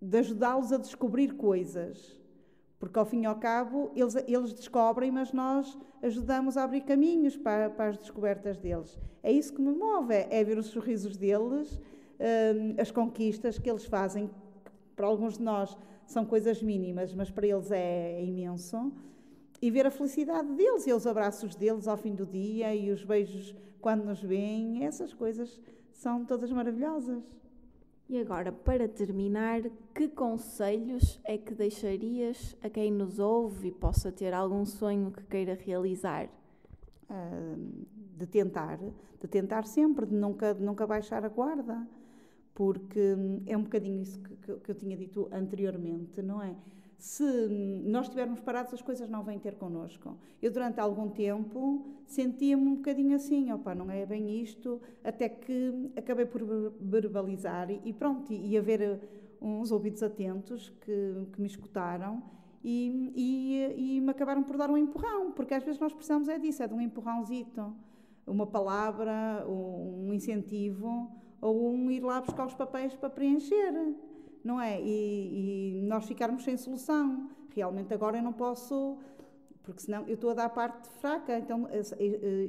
de 0.00 0.18
ajudá-los 0.18 0.72
a 0.72 0.78
descobrir 0.78 1.34
coisas. 1.34 2.18
Porque, 2.86 3.00
ao 3.00 3.04
fim 3.04 3.22
e 3.22 3.26
ao 3.26 3.34
cabo, 3.34 3.90
eles, 3.96 4.14
eles 4.28 4.52
descobrem, 4.52 5.10
mas 5.10 5.32
nós 5.32 5.76
ajudamos 6.00 6.56
a 6.56 6.62
abrir 6.62 6.82
caminhos 6.82 7.36
para, 7.36 7.68
para 7.68 7.88
as 7.88 7.98
descobertas 7.98 8.58
deles. 8.58 8.96
É 9.24 9.32
isso 9.32 9.52
que 9.52 9.60
me 9.60 9.72
move, 9.72 10.14
é, 10.14 10.28
é 10.30 10.44
ver 10.44 10.56
os 10.56 10.66
sorrisos 10.66 11.16
deles, 11.16 11.80
ehm, 12.20 12.80
as 12.80 12.92
conquistas 12.92 13.58
que 13.58 13.68
eles 13.68 13.84
fazem, 13.84 14.30
para 14.94 15.04
alguns 15.04 15.36
de 15.36 15.42
nós 15.42 15.76
são 16.06 16.24
coisas 16.24 16.62
mínimas, 16.62 17.12
mas 17.12 17.28
para 17.28 17.44
eles 17.44 17.72
é, 17.72 18.20
é 18.20 18.24
imenso. 18.24 18.92
E 19.60 19.68
ver 19.68 19.84
a 19.86 19.90
felicidade 19.90 20.52
deles 20.52 20.86
e 20.86 20.92
os 20.92 21.08
abraços 21.08 21.56
deles 21.56 21.88
ao 21.88 21.96
fim 21.96 22.14
do 22.14 22.24
dia 22.24 22.72
e 22.72 22.92
os 22.92 23.02
beijos 23.02 23.52
quando 23.80 24.04
nos 24.04 24.22
veem, 24.22 24.84
essas 24.84 25.12
coisas 25.12 25.60
são 25.92 26.24
todas 26.24 26.52
maravilhosas. 26.52 27.24
E 28.08 28.18
agora, 28.18 28.52
para 28.52 28.88
terminar, 28.88 29.62
que 29.94 30.08
conselhos 30.08 31.20
é 31.24 31.36
que 31.36 31.54
deixarias 31.54 32.56
a 32.62 32.70
quem 32.70 32.92
nos 32.92 33.18
ouve 33.18 33.68
e 33.68 33.72
possa 33.72 34.12
ter 34.12 34.32
algum 34.32 34.64
sonho 34.64 35.10
que 35.10 35.24
queira 35.24 35.54
realizar? 35.54 36.28
Uh, 37.10 37.86
de 38.16 38.26
tentar, 38.26 38.78
de 38.78 39.28
tentar 39.28 39.64
sempre, 39.66 40.06
de 40.06 40.14
nunca, 40.14 40.54
de 40.54 40.62
nunca 40.62 40.86
baixar 40.86 41.24
a 41.24 41.28
guarda 41.28 41.86
porque 42.56 43.14
hum, 43.14 43.42
é 43.46 43.54
um 43.54 43.62
bocadinho 43.62 44.00
isso 44.00 44.18
que, 44.18 44.54
que, 44.56 44.70
eu 44.70 44.74
tinha 44.74 44.96
dito 44.96 45.28
anteriormente, 45.30 46.22
não 46.22 46.42
é? 46.42 46.56
Se 46.98 47.22
nós 47.84 48.06
estivermos 48.06 48.40
parados, 48.40 48.72
as 48.72 48.82
coisas 48.82 49.08
não 49.08 49.22
vêm 49.22 49.38
ter 49.38 49.56
connosco. 49.56 50.16
Eu, 50.40 50.50
durante 50.50 50.80
algum 50.80 51.08
tempo, 51.10 51.84
sentia-me 52.06 52.66
um 52.66 52.74
bocadinho 52.76 53.14
assim, 53.16 53.52
opa, 53.52 53.74
não 53.74 53.90
é 53.90 54.06
bem 54.06 54.40
isto, 54.40 54.80
até 55.04 55.28
que 55.28 55.90
acabei 55.94 56.24
por 56.24 56.42
verbalizar 56.80 57.70
e 57.70 57.92
pronto, 57.92 58.32
e 58.32 58.56
haver 58.56 58.80
uh, 58.80 59.46
uns 59.46 59.70
ouvidos 59.70 60.02
atentos 60.02 60.70
que, 60.80 61.26
que 61.32 61.40
me 61.40 61.46
escutaram 61.46 62.22
e, 62.64 63.12
e, 63.14 63.96
e, 63.96 64.00
me 64.00 64.10
acabaram 64.10 64.42
por 64.42 64.56
dar 64.56 64.70
um 64.70 64.76
empurrão, 64.76 65.30
porque 65.30 65.54
às 65.54 65.62
vezes 65.62 65.80
nós 65.80 65.92
precisamos 65.92 66.28
é 66.28 66.38
disso, 66.38 66.62
é 66.62 66.66
de 66.66 66.74
um 66.74 66.80
empurrãozito, 66.80 67.72
uma 68.26 68.46
palavra, 68.46 69.46
um 69.48 70.12
incentivo, 70.12 71.08
ou 71.40 71.70
um 71.70 71.90
ir 71.90 72.02
lá 72.02 72.20
buscar 72.20 72.46
os 72.46 72.54
papéis 72.54 72.94
para 72.96 73.08
preencher, 73.08 73.94
não 74.46 74.60
é? 74.60 74.80
E, 74.80 75.78
e 75.78 75.82
nós 75.82 76.06
ficarmos 76.06 76.44
sem 76.44 76.56
solução. 76.56 77.28
Realmente 77.54 77.92
agora 77.92 78.18
eu 78.18 78.22
não 78.22 78.32
posso, 78.32 78.98
porque 79.62 79.82
senão 79.82 80.06
eu 80.06 80.14
estou 80.14 80.30
a 80.30 80.34
dar 80.34 80.48
parte 80.50 80.88
fraca, 81.00 81.38
então 81.38 81.68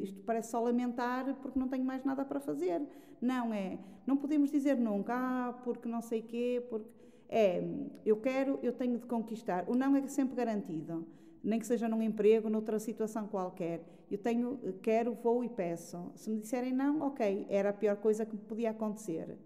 isto 0.02 0.22
parece 0.26 0.52
só 0.52 0.60
lamentar 0.60 1.34
porque 1.42 1.58
não 1.58 1.68
tenho 1.68 1.84
mais 1.84 2.04
nada 2.04 2.24
para 2.24 2.40
fazer. 2.40 2.82
Não 3.20 3.54
é, 3.54 3.80
não 4.06 4.16
podemos 4.16 4.52
dizer 4.52 4.78
nunca, 4.78 5.14
ah, 5.16 5.54
porque 5.64 5.90
não 5.90 6.02
sei 6.02 6.22
quê, 6.22 6.64
porque 6.70 6.90
é, 7.30 7.64
eu 8.06 8.18
quero, 8.18 8.60
eu 8.62 8.72
tenho 8.72 8.98
de 9.00 9.06
conquistar. 9.08 9.66
O 9.68 9.76
não 9.76 9.96
é 9.96 10.08
sempre 10.08 10.36
garantido 10.36 11.06
nem 11.48 11.60
que 11.60 11.66
seja 11.66 11.88
num 11.88 12.02
emprego, 12.02 12.50
noutra 12.50 12.78
situação 12.78 13.26
qualquer. 13.26 13.82
Eu 14.12 14.18
tenho, 14.18 14.60
quero, 14.82 15.14
vou 15.14 15.46
e 15.46 15.50
peço. 15.50 16.12
Se 16.16 16.30
me 16.30 16.40
disserem 16.40 16.74
não, 16.74 17.02
ok, 17.02 17.46
era 17.50 17.70
a 17.70 17.74
pior 17.74 17.96
coisa 17.98 18.26
que 18.26 18.36
podia 18.36 18.72
acontecer. 18.72 19.38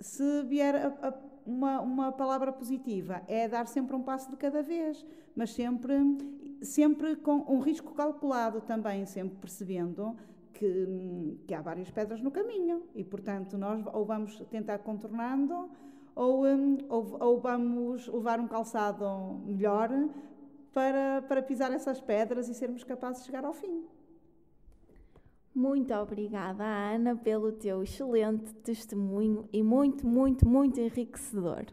Se 0.00 0.42
vier 0.44 0.74
a, 0.74 1.08
a, 1.08 1.12
uma, 1.46 1.80
uma 1.80 2.12
palavra 2.12 2.52
positiva, 2.52 3.22
é 3.28 3.48
dar 3.48 3.66
sempre 3.66 3.94
um 3.96 4.02
passo 4.02 4.30
de 4.30 4.36
cada 4.36 4.62
vez, 4.62 5.04
mas 5.34 5.52
sempre, 5.52 5.94
sempre 6.62 7.16
com 7.16 7.44
um 7.48 7.60
risco 7.60 7.94
calculado 7.94 8.60
também, 8.60 9.06
sempre 9.06 9.36
percebendo 9.38 10.16
que, 10.52 11.38
que 11.46 11.54
há 11.54 11.60
várias 11.60 11.90
pedras 11.90 12.20
no 12.20 12.30
caminho 12.30 12.82
e, 12.94 13.02
portanto, 13.02 13.56
nós 13.56 13.84
ou 13.92 14.04
vamos 14.04 14.38
tentar 14.50 14.78
contornando 14.78 15.70
ou, 16.14 16.44
um, 16.44 16.78
ou, 16.88 17.16
ou, 17.20 17.40
vamos 17.40 18.06
levar 18.08 18.40
um 18.40 18.46
calçado 18.46 19.40
melhor 19.46 19.90
para, 20.72 21.22
para 21.22 21.42
pisar 21.42 21.72
essas 21.72 22.00
pedras 22.00 22.48
e 22.48 22.54
sermos 22.54 22.84
capazes 22.84 23.22
de 23.22 23.26
chegar 23.26 23.44
ao 23.44 23.52
fim. 23.52 23.84
Muito 25.54 25.92
obrigada, 25.94 26.64
Ana, 26.64 27.16
pelo 27.16 27.50
teu 27.50 27.82
excelente 27.82 28.54
testemunho 28.62 29.48
e 29.52 29.62
muito, 29.62 30.06
muito, 30.06 30.48
muito 30.48 30.80
enriquecedor. 30.80 31.66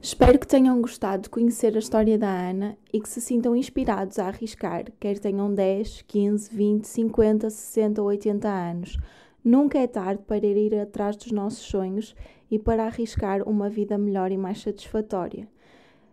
Espero 0.00 0.38
que 0.38 0.46
tenham 0.46 0.80
gostado 0.80 1.24
de 1.24 1.30
conhecer 1.30 1.74
a 1.74 1.78
história 1.78 2.18
da 2.18 2.28
Ana 2.28 2.76
e 2.92 3.00
que 3.00 3.08
se 3.08 3.20
sintam 3.20 3.54
inspirados 3.54 4.18
a 4.18 4.26
arriscar, 4.26 4.84
quer 4.98 5.18
tenham 5.18 5.52
10, 5.52 6.02
15, 6.02 6.54
20, 6.54 6.84
50, 6.84 7.50
60 7.50 8.02
ou 8.02 8.08
80 8.08 8.48
anos. 8.48 8.98
Nunca 9.44 9.78
é 9.78 9.86
tarde 9.86 10.22
para 10.24 10.46
ir 10.46 10.74
atrás 10.78 11.16
dos 11.16 11.32
nossos 11.32 11.64
sonhos 11.64 12.14
e 12.50 12.58
para 12.58 12.84
arriscar 12.86 13.48
uma 13.48 13.68
vida 13.68 13.96
melhor 13.96 14.30
e 14.32 14.36
mais 14.36 14.60
satisfatória. 14.60 15.48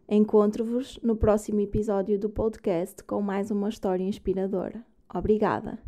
Encontro-vos 0.07 0.99
no 1.01 1.15
próximo 1.15 1.59
episódio 1.59 2.19
do 2.19 2.29
podcast 2.29 3.03
com 3.03 3.21
mais 3.21 3.49
uma 3.49 3.69
história 3.69 4.03
inspiradora. 4.03 4.94
Obrigada! 5.13 5.84